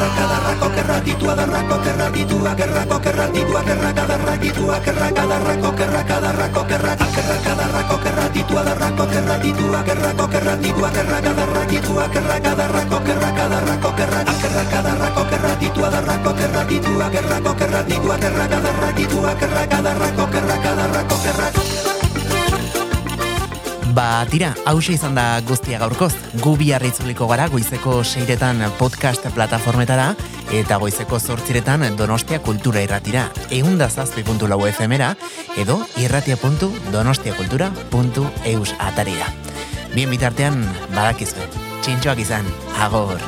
Akerrak 0.00 0.16
adarrako 0.24 0.68
kerra 0.72 0.98
ditu 1.04 1.26
adarrako 1.28 1.76
kerra 1.84 2.06
ditu 2.08 2.36
Akerrako 2.40 2.96
kerra 3.04 3.26
ditu 3.28 3.52
akerrak 3.60 3.98
adarra 4.00 4.34
ditu 4.40 4.64
Akerrak 4.72 5.18
adarrako 5.20 5.70
kerrak 5.76 6.10
adarrako 6.16 6.62
kerra 6.70 6.92
Akerrak 7.04 7.46
adarrako 7.52 7.96
kerra 8.04 8.26
ditu 8.32 8.56
adarrako 8.56 9.04
kerra 9.12 9.36
ditu 9.44 9.64
Akerrako 9.76 10.24
kerra 10.32 10.54
ditu 10.56 10.80
akerrak 10.88 11.24
adarra 20.80 21.79
Ba, 23.94 24.26
tira, 24.30 24.54
hause 24.70 24.92
izan 24.94 25.16
da 25.18 25.40
guztia 25.46 25.78
gaurkoz. 25.80 26.12
Gu 26.38 26.52
biarritzuliko 26.60 27.26
gara 27.30 27.48
goizeko 27.50 28.04
seiretan 28.04 28.62
podcast 28.78 29.26
plataformetara 29.34 30.14
eta 30.54 30.76
goizeko 30.78 31.18
zortziretan 31.18 31.96
Donostia 31.98 32.38
Kultura 32.44 32.80
irratira. 32.86 33.24
Egun 33.50 33.78
da 33.80 33.88
zazpi 33.90 34.22
puntu 34.22 34.46
lau 34.46 34.66
efemera 34.68 35.16
edo 35.58 35.80
irratia.donostiakultura.eus 35.98 38.74
atarira. 38.78 39.26
Bien 39.94 40.10
bitartean, 40.10 40.64
badakizue. 40.94 41.46
Txintxoak 41.82 42.18
izan, 42.22 42.46
agor. 42.78 43.18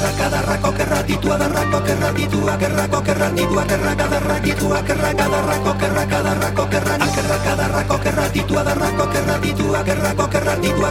Kadarrako 0.00 0.72
kerratitua 0.72 1.36
darrako 1.36 1.80
kerratitua 1.84 2.56
kerrako 2.56 3.00
kerratitua 3.04 3.64
kerra 3.68 3.92
kadarratitua 3.96 4.80
kerra 4.82 5.10
kadarrako 5.12 5.72
kerra 5.80 6.04
kadarrako 6.06 6.64
kerra 6.72 6.96
kerra 6.98 7.36
kadarrako 7.44 7.96
kerratitua 8.04 8.62
darrako 8.64 9.04
kerratitua 9.12 9.80
kerrako 9.84 10.24
kerratitua 10.32 10.88